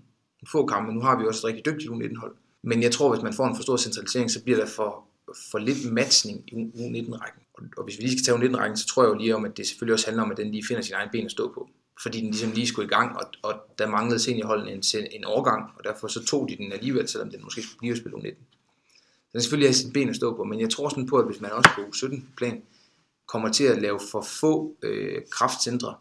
[0.53, 0.93] få kampe.
[0.93, 2.35] Nu har vi også et rigtig dygtigt U19-hold.
[2.63, 5.05] Men jeg tror, hvis man får en for stor centralisering, så bliver der for,
[5.51, 7.43] for lidt matchning i U19-rækken.
[7.55, 9.57] Og, og hvis vi lige skal tage U19-rækken, så tror jeg jo lige om, at
[9.57, 11.69] det selvfølgelig også handler om, at den lige finder sin egen ben at stå på.
[12.03, 14.83] Fordi den ligesom lige skulle i gang, og, og der manglede seniorholden en,
[15.13, 17.99] en overgang, og derfor så tog de den alligevel, selvom den måske skulle blive at
[17.99, 18.37] spille U19.
[19.33, 21.41] Den selvfølgelig have sin ben at stå på, men jeg tror sådan på, at hvis
[21.41, 22.63] man også på U17-plan
[23.27, 25.95] kommer til at lave for få øh, kraftcentre,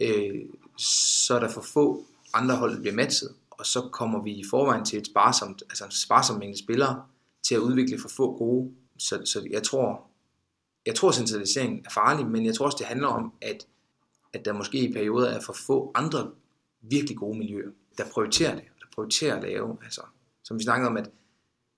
[0.00, 0.34] øh,
[0.78, 2.04] så er der for få
[2.34, 5.84] andre hold, der bliver matchet, og så kommer vi i forvejen til et sparsomt, altså
[5.84, 7.04] en sparsom mængde spillere
[7.48, 8.72] til at udvikle for få gode.
[8.98, 10.06] Så, så jeg tror,
[10.86, 13.66] jeg tror centralisering er farlig, men jeg tror også, det handler om, at,
[14.32, 16.30] at der måske i perioder er for få andre
[16.80, 20.00] virkelig gode miljøer, der prioriterer det, der prioriterer at lave, altså,
[20.44, 21.10] som vi snakkede om, at,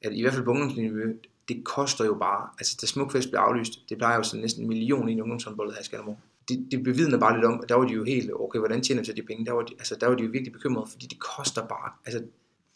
[0.02, 1.14] at i hvert fald på ungdomsniveau,
[1.48, 4.68] det koster jo bare, altså da Smukfest blev aflyst, det plejer jo sådan næsten en
[4.68, 6.18] million i en ungdomshåndbold her i Skanderborg.
[6.48, 9.02] Det, det bevidner bare lidt om, at der var de jo helt, okay, hvordan tjener
[9.02, 9.46] de de penge?
[9.46, 12.22] Der var de, altså, der var de jo virkelig bekymrede, fordi det koster bare, altså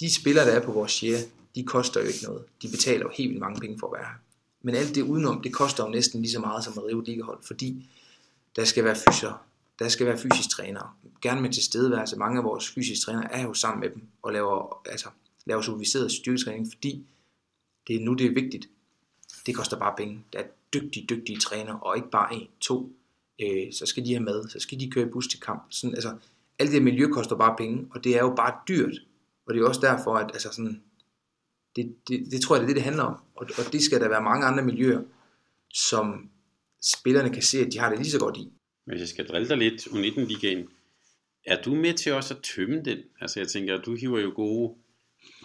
[0.00, 1.20] de spillere, der er på vores share,
[1.54, 2.44] de koster jo ikke noget.
[2.62, 4.14] De betaler jo helt vildt mange penge for at være her.
[4.62, 7.38] Men alt det udenom, det koster jo næsten lige så meget som at rive ligahold,
[7.42, 7.90] fordi
[8.56, 9.44] der skal være fyser,
[9.78, 10.96] der skal være fysisk træner.
[11.20, 12.16] Gerne med tilstedeværelse.
[12.16, 15.08] Mange af vores fysiske trænere er jo sammen med dem og laver, altså,
[15.46, 17.06] laver superviseret styrketræning, fordi
[17.86, 18.68] det er nu, det er vigtigt.
[19.46, 20.24] Det koster bare penge.
[20.32, 22.92] Der er dygtige, dygtige træner, og ikke bare en, to.
[23.42, 25.62] Øh, så skal de have mad, så skal de køre i bus til kamp.
[25.70, 26.16] Sådan, altså,
[26.58, 28.98] alt det miljø koster bare penge, og det er jo bare dyrt.
[29.46, 30.82] Og det er også derfor, at altså sådan,
[31.76, 33.14] det, det, det tror jeg, det er det, det handler om.
[33.34, 35.02] Og, og det skal der være mange andre miljøer,
[35.74, 36.30] som
[36.82, 38.52] spillerne kan se, at de har det lige så godt i.
[38.84, 40.68] Hvis jeg skal drille dig lidt, U19-ligaen,
[41.46, 42.98] er du med til også at tømme den?
[43.20, 44.74] Altså jeg tænker, du hiver jo gode,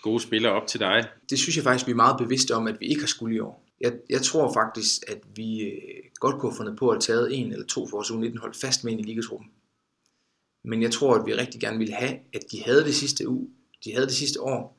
[0.01, 1.07] gode spillere op til dig.
[1.29, 3.39] Det synes jeg faktisk, vi er meget bevidste om, at vi ikke har skulle i
[3.39, 3.63] år.
[3.81, 7.51] Jeg, jeg tror faktisk, at vi øh, godt kunne have fundet på at tage en
[7.51, 9.49] eller to for vores U19-hold fast med ind i ligatruppen.
[10.63, 13.49] Men jeg tror, at vi rigtig gerne ville have, at de havde det sidste uge,
[13.85, 14.77] de havde det sidste år,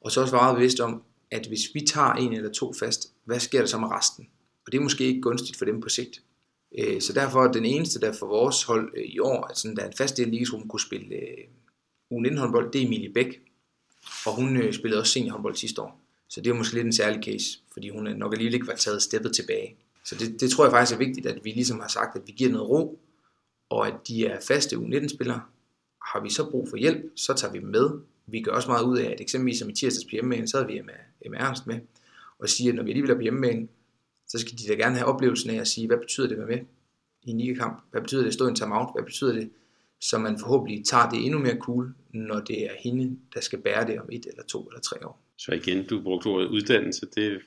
[0.00, 3.40] og så også meget bevidst om, at hvis vi tager en eller to fast, hvad
[3.40, 4.28] sker der så med resten?
[4.66, 6.22] Og det er måske ikke gunstigt for dem på sigt.
[6.78, 9.76] Øh, så derfor er den eneste, der for vores hold øh, i år, at sådan,
[9.76, 11.16] der er en fast del af kunne spille
[12.12, 13.40] U19 håndbold, det er Emilie Bæk.
[14.26, 16.00] Og hun øh, spillede også seniorhåndbold sidste år.
[16.28, 18.74] Så det er måske lidt en særlig case, fordi hun øh, nok alligevel ikke var
[18.74, 19.76] taget steppet tilbage.
[20.04, 22.32] Så det, det tror jeg faktisk er vigtigt, at vi ligesom har sagt, at vi
[22.32, 23.00] giver noget ro,
[23.68, 25.40] og at de er faste U19-spillere.
[26.12, 27.90] Har vi så brug for hjælp, så tager vi dem med.
[28.26, 30.72] Vi gør også meget ud af, at eksempelvis som i tirsdags på hjemmebane, så havde
[30.72, 30.80] vi
[31.30, 31.80] med Ernst med,
[32.38, 33.68] og siger, at når vi alligevel er på hjemmebane,
[34.28, 36.56] så skal de da gerne have oplevelsen af at sige, hvad betyder det at være
[36.56, 36.66] med
[37.22, 37.82] i en ligekamp?
[37.90, 38.88] Hvad betyder det at stå i en timeout?
[38.94, 39.50] Hvad betyder det,
[40.00, 43.86] så man forhåbentlig tager det endnu mere cool, når det er hende, der skal bære
[43.86, 45.20] det om et eller to eller tre år.
[45.36, 47.06] Så igen, du brugte ordet uddannelse.
[47.06, 47.40] Det,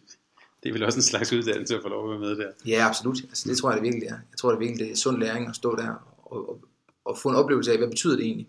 [0.63, 2.51] det er vel også en slags uddannelse at få lov at være med der?
[2.65, 3.17] Ja, absolut.
[3.23, 4.17] Altså, det tror jeg det virkelig er.
[4.31, 5.89] Jeg tror det virkelig det er sund læring at stå der
[6.23, 6.61] og, og,
[7.05, 8.47] og få en oplevelse af, hvad betyder det egentlig.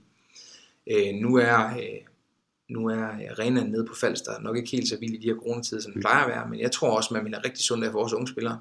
[0.90, 2.00] Øh, nu er øh,
[2.70, 5.80] nu er arenaen nede på Falster nok ikke helt så vild i de her coronatider,
[5.80, 7.90] som den plejer at være, men jeg tror også, man vil have rigtig sundt af
[7.90, 8.58] for vores unge spillere.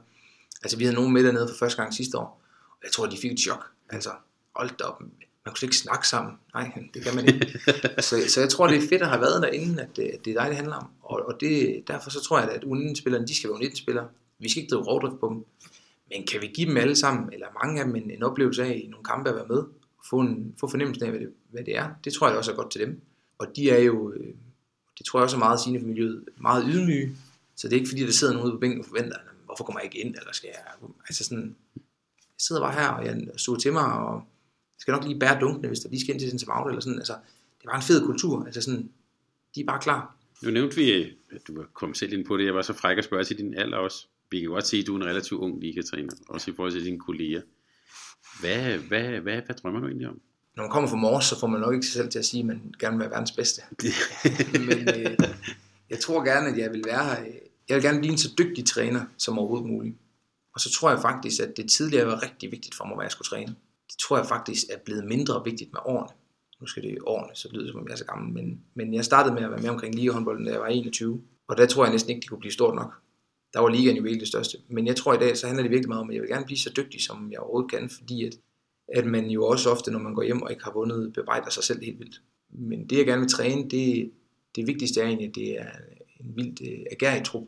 [0.64, 3.18] Altså, vi havde nogen med dernede for første gang sidste år, og jeg tror, de
[3.18, 3.66] fik et chok.
[3.90, 4.10] Altså,
[4.56, 5.04] hold da op,
[5.46, 6.34] man kunne slet ikke snakke sammen.
[6.54, 7.60] Nej, det kan man ikke.
[8.08, 10.36] så, så jeg tror, det er fedt at have været derinde, at det, at det
[10.36, 10.88] er dig, det handler om.
[11.02, 14.08] Og, og det, derfor så tror jeg, at U19-spillerne, de skal være U19-spillere.
[14.40, 15.46] Vi skal ikke drive rovdrift på dem.
[16.10, 18.82] Men kan vi give dem alle sammen, eller mange af dem, en, en oplevelse af
[18.86, 19.64] i nogle kampe at være med,
[20.10, 22.56] få, en, få fornemmelsen af, hvad det, hvad det er, det tror jeg også er
[22.56, 23.02] godt til dem.
[23.38, 24.34] Og de er jo, øh,
[24.98, 27.16] det tror jeg også er meget sigende for miljøet, meget ydmyge.
[27.56, 29.80] Så det er ikke fordi, der sidder nogen ude på bænken og forventer, hvorfor kommer
[29.80, 31.84] jeg ikke ind, eller skal jeg, altså sådan, jeg
[32.40, 34.24] sidder bare her, og jeg så til mig, og
[34.80, 37.00] skal nok lige bære dunkene, hvis der lige skal ind til sin timeout, eller sådan,
[37.00, 37.14] altså,
[37.62, 38.90] det var en fed kultur, altså sådan,
[39.56, 40.16] de er bare klar.
[40.42, 43.04] Nu nævnte vi, at du kom selv ind på det, jeg var så fræk at
[43.04, 44.08] spørge til din alder også.
[44.32, 46.86] Vi kan godt se, at du er en relativt ung ligatræner, også i forhold til
[46.86, 47.42] dine kolleger.
[48.40, 50.22] Hvad, hvad, hvad, hvad drømmer du egentlig om?
[50.56, 52.40] Når man kommer fra Mors, så får man nok ikke sig selv til at sige,
[52.40, 53.62] at man gerne vil være verdens bedste.
[54.68, 55.18] Men øh,
[55.90, 57.24] jeg tror gerne, at jeg vil være her.
[57.70, 59.96] Jeg vil gerne blive en så dygtig træner som overhovedet muligt.
[60.54, 63.12] Og så tror jeg faktisk, at det tidligere var rigtig vigtigt for mig, hvad jeg
[63.12, 63.56] skulle træne
[63.90, 66.14] det tror jeg faktisk er blevet mindre vigtigt med årene.
[66.62, 68.94] Nu skal det årene, så lyder det som om jeg er så gammel, men, men
[68.94, 71.84] jeg startede med at være med omkring ligahåndbolden, da jeg var 21, og der tror
[71.84, 72.94] jeg næsten ikke, det kunne blive stort nok.
[73.54, 74.58] Der var ligaen jo virkelig det største.
[74.70, 76.46] Men jeg tror i dag, så handler det virkelig meget om, at jeg vil gerne
[76.46, 78.34] blive så dygtig, som jeg overhovedet kan, fordi at,
[78.88, 81.64] at man jo også ofte, når man går hjem og ikke har vundet, bebrejder sig
[81.64, 82.22] selv helt vildt.
[82.50, 84.12] Men det, jeg gerne vil træne, det,
[84.56, 85.72] det vigtigste er egentlig, at det er
[86.20, 87.48] en vildt øh, agerig trup,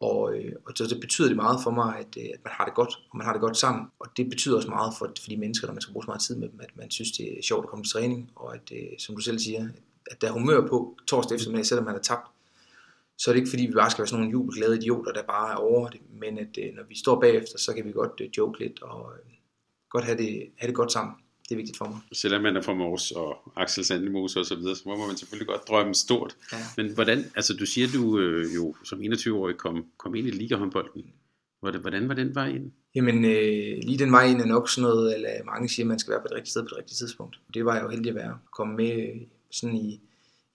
[0.00, 2.64] og, øh, og så det betyder det meget for mig, at, øh, at man har
[2.64, 3.86] det godt, og man har det godt sammen.
[3.98, 6.22] Og det betyder også meget for, for de mennesker, når man skal bruge så meget
[6.22, 8.72] tid med dem, at man synes, det er sjovt at komme til træning, og at,
[8.72, 9.68] øh, som du selv siger,
[10.10, 12.26] at der er humør på torsdag eftermiddag, selvom man er tabt,
[13.18, 15.52] så er det ikke fordi, vi bare skal være sådan nogle jubelglade idioter, der bare
[15.52, 18.28] er over det, men at øh, når vi står bagefter, så kan vi godt øh,
[18.36, 19.32] joke lidt og øh,
[19.90, 21.14] godt have det, have det godt sammen.
[21.50, 21.98] Det er vigtigt for mig.
[22.12, 25.46] Selvom man er fra Mors og Axel Sandemose og så videre, så må man selvfølgelig
[25.46, 26.36] godt drømme stort.
[26.52, 26.58] Ja.
[26.76, 31.04] Men hvordan, altså du siger, du øh, jo som 21-årig kom, kom ind i ligahåndbolden.
[31.60, 32.72] Hvordan, hvordan var den vej ind?
[32.94, 35.98] Jamen, øh, lige den vej ind er nok sådan noget, eller mange siger, at man
[35.98, 37.40] skal være på det rigtige sted på det rigtige tidspunkt.
[37.54, 38.38] Det var jeg jo heldig at være.
[38.56, 39.20] Komme med øh,
[39.50, 40.00] sådan i,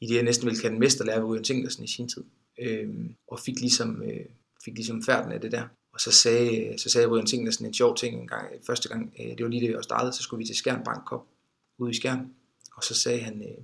[0.01, 2.23] i det, jeg næsten ville kalde mesterlærer ved Ryan Tinglersen i sin tid.
[2.61, 2.89] Øh,
[3.27, 4.25] og fik ligesom, øh,
[4.65, 5.63] fik ligesom færden af det der.
[5.95, 9.37] Og så sagde, så sagde Ryan sådan en sjov ting en gang, første gang, øh,
[9.37, 11.27] det var lige det, jeg startede, så skulle vi til Skjern Bankkop Cup
[11.77, 12.33] ude i Skjern.
[12.75, 13.57] Og så sagde han, øh,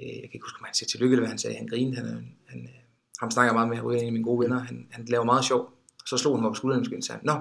[0.00, 1.96] øh, jeg kan ikke huske, om han sagde tillykke, eller hvad han sagde, han grinede,
[1.96, 2.80] han, øh, han, øh,
[3.20, 5.72] ham snakker meget med, Ryan en af mine gode venner, han, han laver meget sjov.
[6.06, 7.34] Så slog han mig på skulderen og sagde, Nå,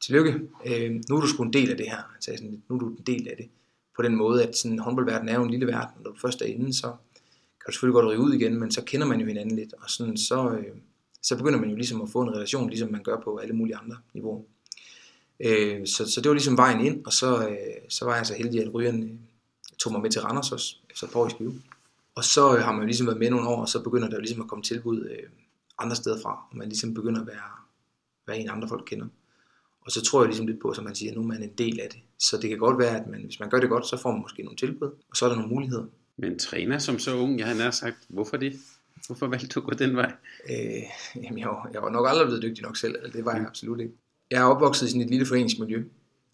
[0.00, 0.32] tillykke,
[0.66, 1.96] øh, nu er du sgu en del af det her.
[2.12, 3.48] Han sagde sådan, nu er du en del af det.
[3.96, 6.46] På den måde, at sådan, håndboldverden er jo en lille verden, når du først er
[6.46, 6.86] inde, så
[7.60, 9.90] kan du selvfølgelig godt rive ud igen, men så kender man jo hinanden lidt, og
[9.90, 10.76] sådan, så, øh,
[11.22, 13.76] så begynder man jo ligesom at få en relation, ligesom man gør på alle mulige
[13.76, 14.42] andre niveauer.
[15.40, 17.56] Øh, så, så det var ligesom vejen ind, og så, øh,
[17.88, 19.10] så var jeg så heldig, at rygeren øh,
[19.78, 21.62] tog mig med til Randers også, efter et par år i Skive.
[22.14, 24.16] Og så øh, har man jo ligesom været med nogle år, og så begynder der
[24.16, 25.28] jo ligesom at komme tilbud øh,
[25.78, 27.50] andre steder fra, og man ligesom begynder at være,
[28.26, 29.06] være en andre folk kender.
[29.80, 31.80] Og så tror jeg ligesom lidt på, som man siger, nu er man en del
[31.80, 32.00] af det.
[32.18, 34.20] Så det kan godt være, at man, hvis man gør det godt, så får man
[34.20, 35.84] måske nogle tilbud, og så er der nogle muligheder.
[36.16, 38.60] Men træner som så ung, jeg har nær sagt, hvorfor det?
[39.06, 40.12] Hvorfor valgte du at gå den vej?
[40.50, 40.82] Øh,
[41.24, 43.46] jamen, jeg, var, jeg var nok aldrig blevet dygtig nok selv, eller det var jeg
[43.46, 43.94] absolut ikke.
[44.30, 45.84] Jeg er opvokset i sådan et lille foreningsmiljø,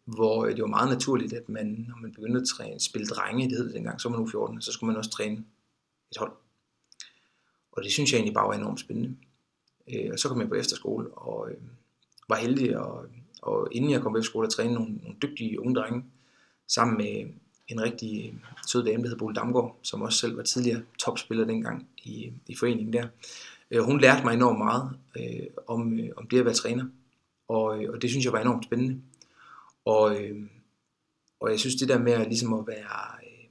[0.05, 3.49] hvor øh, det var meget naturligt, at man, når man begyndte at træne, spille drenge,
[3.49, 5.45] det hed det dengang, så var man nu 14, så skulle man også træne
[6.11, 6.33] et hold.
[7.73, 9.17] Og det synes jeg egentlig bare var enormt spændende.
[9.95, 11.57] Øh, og så kom jeg på efterskole, og øh,
[12.29, 13.07] var heldig, og,
[13.43, 16.05] og inden jeg kom på efterskole, at træne nogle, nogle dygtige unge drenge,
[16.69, 17.33] sammen med
[17.69, 18.35] en rigtig øh,
[18.67, 22.57] sød dame, der hed Bole Damgaard, som også selv var tidligere topspiller dengang i, i
[22.57, 23.09] foreningen der.
[23.71, 26.87] Øh, hun lærte mig enormt meget øh, om, øh, om det at være træner,
[27.49, 29.01] og, øh, og det synes jeg var enormt spændende.
[29.85, 30.43] Og, øh,
[31.41, 33.49] og jeg synes det der med at, ligesom at være, øh,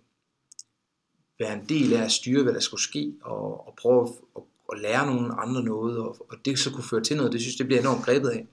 [1.40, 4.44] være en del af at styre, hvad der skulle ske, og, og prøve at, at,
[4.72, 7.56] at lære nogen andre noget, og, og det så kunne føre til noget, det synes
[7.56, 8.48] det bliver enormt grebet af.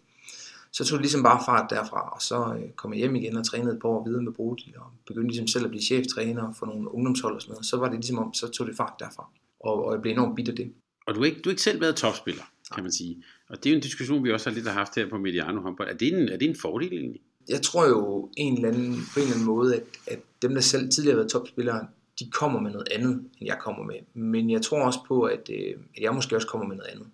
[0.77, 3.47] Så tog det ligesom bare fart derfra, og så øh, kom jeg hjem igen og
[3.47, 6.95] trænede par år videre med Bodil, og begyndte ligesom selv at blive cheftræner for nogle
[6.95, 7.67] ungdomshold og sådan noget.
[7.67, 9.29] Så var det ligesom om, så tog det fart derfra,
[9.61, 10.73] og, og jeg blev enormt bitter det.
[11.07, 12.43] Og du har ikke, du har ikke selv været topspiller,
[12.75, 13.25] kan man sige.
[13.49, 15.89] Og det er jo en diskussion, vi også har lidt haft her på Mediano håndbold.
[15.89, 17.21] Er det en, er det en fordel egentlig?
[17.49, 20.61] jeg tror jo en eller anden, på en eller anden måde, at, at dem, der
[20.61, 21.87] selv tidligere har været topspillere,
[22.19, 23.95] de kommer med noget andet, end jeg kommer med.
[24.15, 27.07] Men jeg tror også på, at, øh, at jeg måske også kommer med noget andet.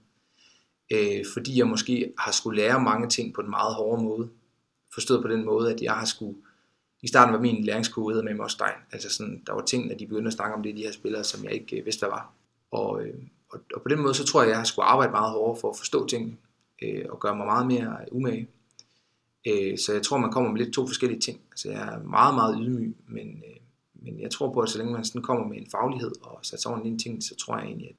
[0.91, 4.29] Øh, fordi jeg måske har skulle lære mange ting på en meget hårde måde.
[4.95, 6.39] Forstået på den måde, at jeg har skulle...
[7.03, 10.07] I starten var min læringskurve med mig også Altså sådan, der var ting, at de
[10.07, 12.33] begyndte at snakke om det, de her spillere, som jeg ikke øh, vidste, hvad var.
[12.71, 13.15] Og, øh,
[13.51, 15.61] og, og på den måde, så tror jeg, at jeg har skulle arbejde meget hårdere
[15.61, 16.37] for at forstå tingene,
[16.83, 18.49] øh, og gøre mig meget mere umage.
[19.47, 21.41] Øh, så jeg tror, man kommer med lidt to forskellige ting.
[21.51, 23.61] Altså jeg er meget, meget ydmyg, men, øh,
[23.95, 26.61] men jeg tror på, at så længe man sådan kommer med en faglighed og sætter
[26.61, 27.97] sig ordentligt ind i tingene, så tror jeg egentlig, at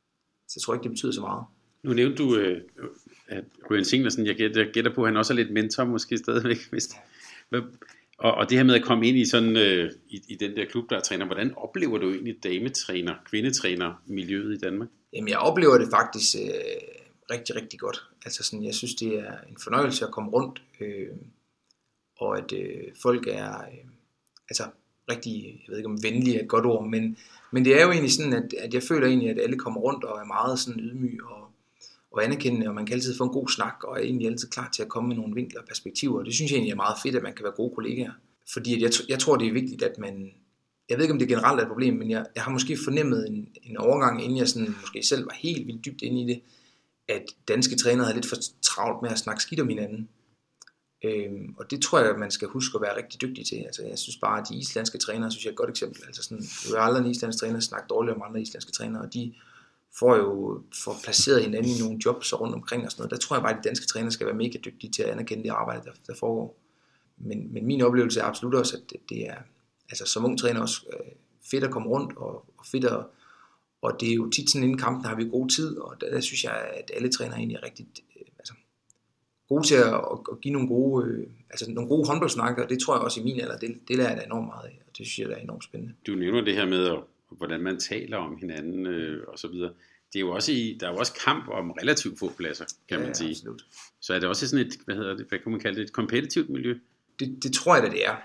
[0.47, 1.43] så tror jeg ikke, det betyder så meget.
[1.83, 2.61] Nu nævnte du, øh,
[3.27, 6.17] at Ryan Singlersen, jeg gætter, jeg gætter på, at han også er lidt mentor måske
[6.17, 6.57] stadigvæk.
[6.69, 6.89] Hvis,
[8.17, 10.65] og, og det her med at komme ind i sådan øh, i, i den der
[10.65, 14.89] klub, der er træner, hvordan oplever du egentlig dametræner, kvindetræner miljøet i Danmark?
[15.13, 16.51] Jamen, jeg oplever det faktisk øh,
[17.31, 18.03] rigtig, rigtig godt.
[18.25, 21.07] Altså sådan, jeg synes, det er en fornøjelse at komme rundt, øh,
[22.17, 23.85] og at øh, folk er øh,
[24.49, 24.63] altså
[25.11, 27.17] rigtig, jeg ved ikke om venlige er et godt ord, men,
[27.51, 30.03] men det er jo egentlig sådan, at, at jeg føler egentlig, at alle kommer rundt
[30.03, 31.40] og er meget sådan ydmyge og,
[32.11, 34.69] og anerkendende, og man kan altid få en god snak, og er egentlig altid klar
[34.75, 36.97] til at komme med nogle vinkler og perspektiver, og det synes jeg egentlig er meget
[37.03, 38.11] fedt, at man kan være gode kollegaer.
[38.53, 40.31] Fordi at jeg, jeg tror, det er vigtigt, at man,
[40.89, 43.27] jeg ved ikke, om det generelt er et problem, men jeg, jeg har måske fornemmet
[43.27, 46.41] en, en overgang, inden jeg sådan, måske selv var helt vildt dybt inde i det,
[47.07, 50.09] at danske trænere havde lidt for travlt med at snakke skidt om hinanden.
[51.05, 53.55] Øhm, og det tror jeg, man skal huske at være rigtig dygtig til.
[53.55, 56.01] Altså, jeg synes bare, at de islandske trænere, synes jeg er et godt eksempel.
[56.07, 59.13] Altså sådan, du har aldrig en islandsk træner snakke dårligt om andre islandske trænere, og
[59.13, 59.33] de
[59.99, 63.11] får jo får placeret hinanden i nogle jobs og rundt omkring og sådan noget.
[63.11, 65.43] Der tror jeg bare, at de danske trænere skal være mega dygtige til at anerkende
[65.43, 66.57] det arbejde, der, der foregår.
[67.17, 69.37] Men, men min oplevelse er absolut også, at det, det er,
[69.89, 71.11] altså som ung træner også øh,
[71.51, 73.05] fedt at komme rundt, og, og fedt at,
[73.81, 76.19] og det er jo tit sådan, inden kampen har vi god tid, og der, der
[76.19, 78.53] synes jeg, at alle trænere egentlig er rigtig øh, altså,
[79.49, 82.79] gode til at, at, at give nogle gode, øh, altså nogle gode håndboldsnakker, og det
[82.79, 84.97] tror jeg også i min alder, det, det lærer jeg da enormt meget af, og
[84.97, 85.93] det synes jeg der er enormt spændende.
[86.07, 86.99] Du nævner det her med, at,
[87.37, 89.73] hvordan man taler om hinanden øh, og så videre.
[90.13, 92.99] Det er jo også i, der er jo også kamp om relativt få pladser, kan
[92.99, 93.29] man sige.
[93.29, 93.65] Absolut.
[94.01, 95.93] Så er det også sådan et, hvad hedder det, hvad kan man kalde det, et
[95.93, 96.79] kompetitivt miljø?
[97.19, 98.15] Det, det tror jeg da, det er.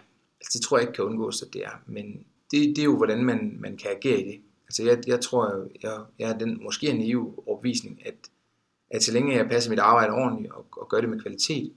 [0.40, 1.82] Altså, det tror jeg ikke kan undgås, at det er.
[1.86, 4.40] Men det, det er jo, hvordan man, man kan agere i det.
[4.66, 8.14] Altså jeg, jeg tror, jeg, jeg er den måske en naiv overbevisning, at,
[8.90, 11.72] at så længe jeg passer mit arbejde ordentligt og, og gør det med kvalitet,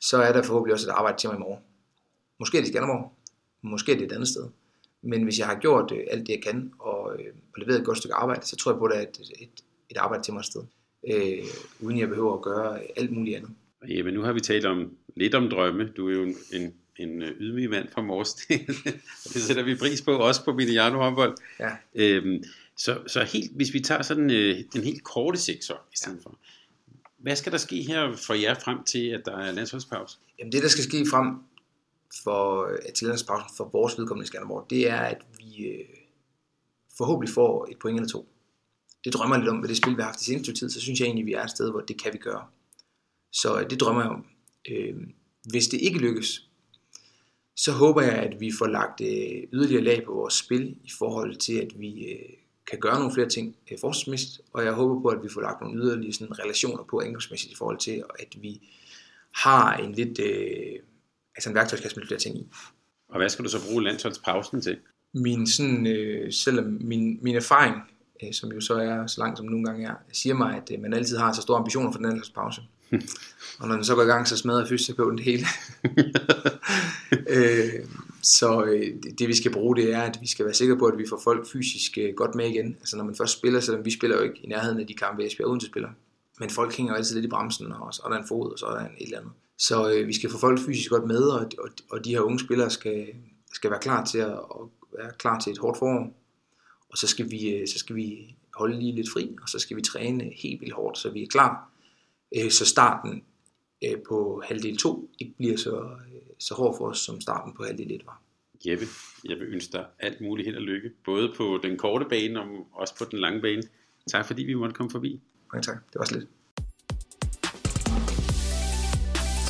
[0.00, 1.62] så er der forhåbentlig også et arbejde til mig i morgen.
[2.38, 3.12] Måske er det i Skanderborg,
[3.62, 4.48] måske er det et andet sted.
[5.02, 7.86] Men hvis jeg har gjort øh, alt det, jeg kan, og, øh, og leveret et
[7.86, 10.34] godt stykke arbejde, så tror jeg på, at der er et, et, et arbejde til
[10.34, 10.62] mig sted.
[11.10, 11.44] Øh,
[11.80, 13.50] uden jeg behøver at gøre alt muligt andet.
[13.88, 15.92] Ja, men nu har vi talt om lidt om drømme.
[15.96, 18.58] Du er jo en, en, en øh, ydmyg mand fra Morsted.
[19.34, 21.34] det sætter vi pris på, også på Mediano håndbold.
[21.60, 21.70] Ja.
[21.94, 22.44] Øhm,
[22.76, 26.22] så, så helt, hvis vi tager sådan øh, den helt korte sektor i stedet ja.
[26.22, 26.38] for.
[27.18, 30.18] Hvad skal der ske her for jer frem til, at der er landsholdspause?
[30.38, 31.26] Jamen det, der skal ske frem
[32.24, 33.08] for, øh, til
[33.56, 35.84] for vores vedkommende i Skanderborg, det er, at vi øh,
[36.98, 38.28] forhåbentlig får et point eller to.
[39.04, 40.80] Det drømmer jeg lidt om med det spil, vi har haft i seneste tid, så
[40.80, 42.46] synes jeg egentlig, at vi er et sted, hvor det kan vi gøre.
[43.32, 44.24] Så øh, det drømmer jeg om.
[44.70, 44.96] Øh,
[45.50, 46.48] hvis det ikke lykkes,
[47.56, 51.36] så håber jeg, at vi får lagt øh, yderligere lag på vores spil i forhold
[51.36, 52.36] til, at vi øh,
[52.70, 55.60] kan gøre nogle flere ting øh, forsvarsmæssigt, og jeg håber på, at vi får lagt
[55.60, 58.60] nogle yderligere sådan, relationer på angrebsmæssigt i forhold til, at vi
[59.34, 60.78] har en lidt, øh,
[61.36, 62.46] altså en værktøjskasse med flere ting i.
[63.08, 64.78] Og hvad skal du så bruge landsholdspausen til?
[65.14, 67.76] Min, sådan, øh, selvom min, min erfaring,
[68.22, 70.80] øh, som jo så er så langt som nogle gange er, siger mig, at øh,
[70.80, 72.62] man altid har så store ambitioner for den landsholdspause.
[73.60, 75.46] og når den så går i gang, så smadrer fysioterapeuten det hele.
[77.36, 77.86] øh,
[78.22, 80.86] så øh, det, det vi skal bruge, det er, at vi skal være sikre på,
[80.86, 82.76] at vi får folk fysisk øh, godt med igen.
[82.80, 85.26] Altså når man først spiller, selvom vi spiller jo ikke i nærheden af de kampe,
[85.26, 85.88] Esbjerg til spiller.
[86.40, 88.58] Men folk hænger jo altid lidt i bremsen, og så er der en fod, og
[88.58, 89.32] så er der en et eller andet.
[89.58, 92.40] Så øh, vi skal få folk fysisk godt med, og, og, og de her unge
[92.40, 93.06] spillere skal,
[93.52, 96.14] skal være klar til at, at være klar til et hårdt forår.
[96.90, 99.76] Og så skal vi, øh, så skal vi holde lige lidt fri, og så skal
[99.76, 101.72] vi træne helt vildt hårdt, så vi er klar
[102.36, 103.24] øh, så starten
[103.84, 107.64] øh, på halvdel 2 ikke bliver så, øh, så hård for os, som starten på
[107.64, 108.20] halvdel 1 var.
[108.66, 108.84] Jeppe,
[109.24, 112.66] jeg vil ønske dig alt muligt held og lykke, både på den korte bane og
[112.72, 113.62] også på den lange bane.
[114.08, 115.20] Tak fordi vi måtte komme forbi.
[115.52, 116.28] Mange tak, det var så lidt.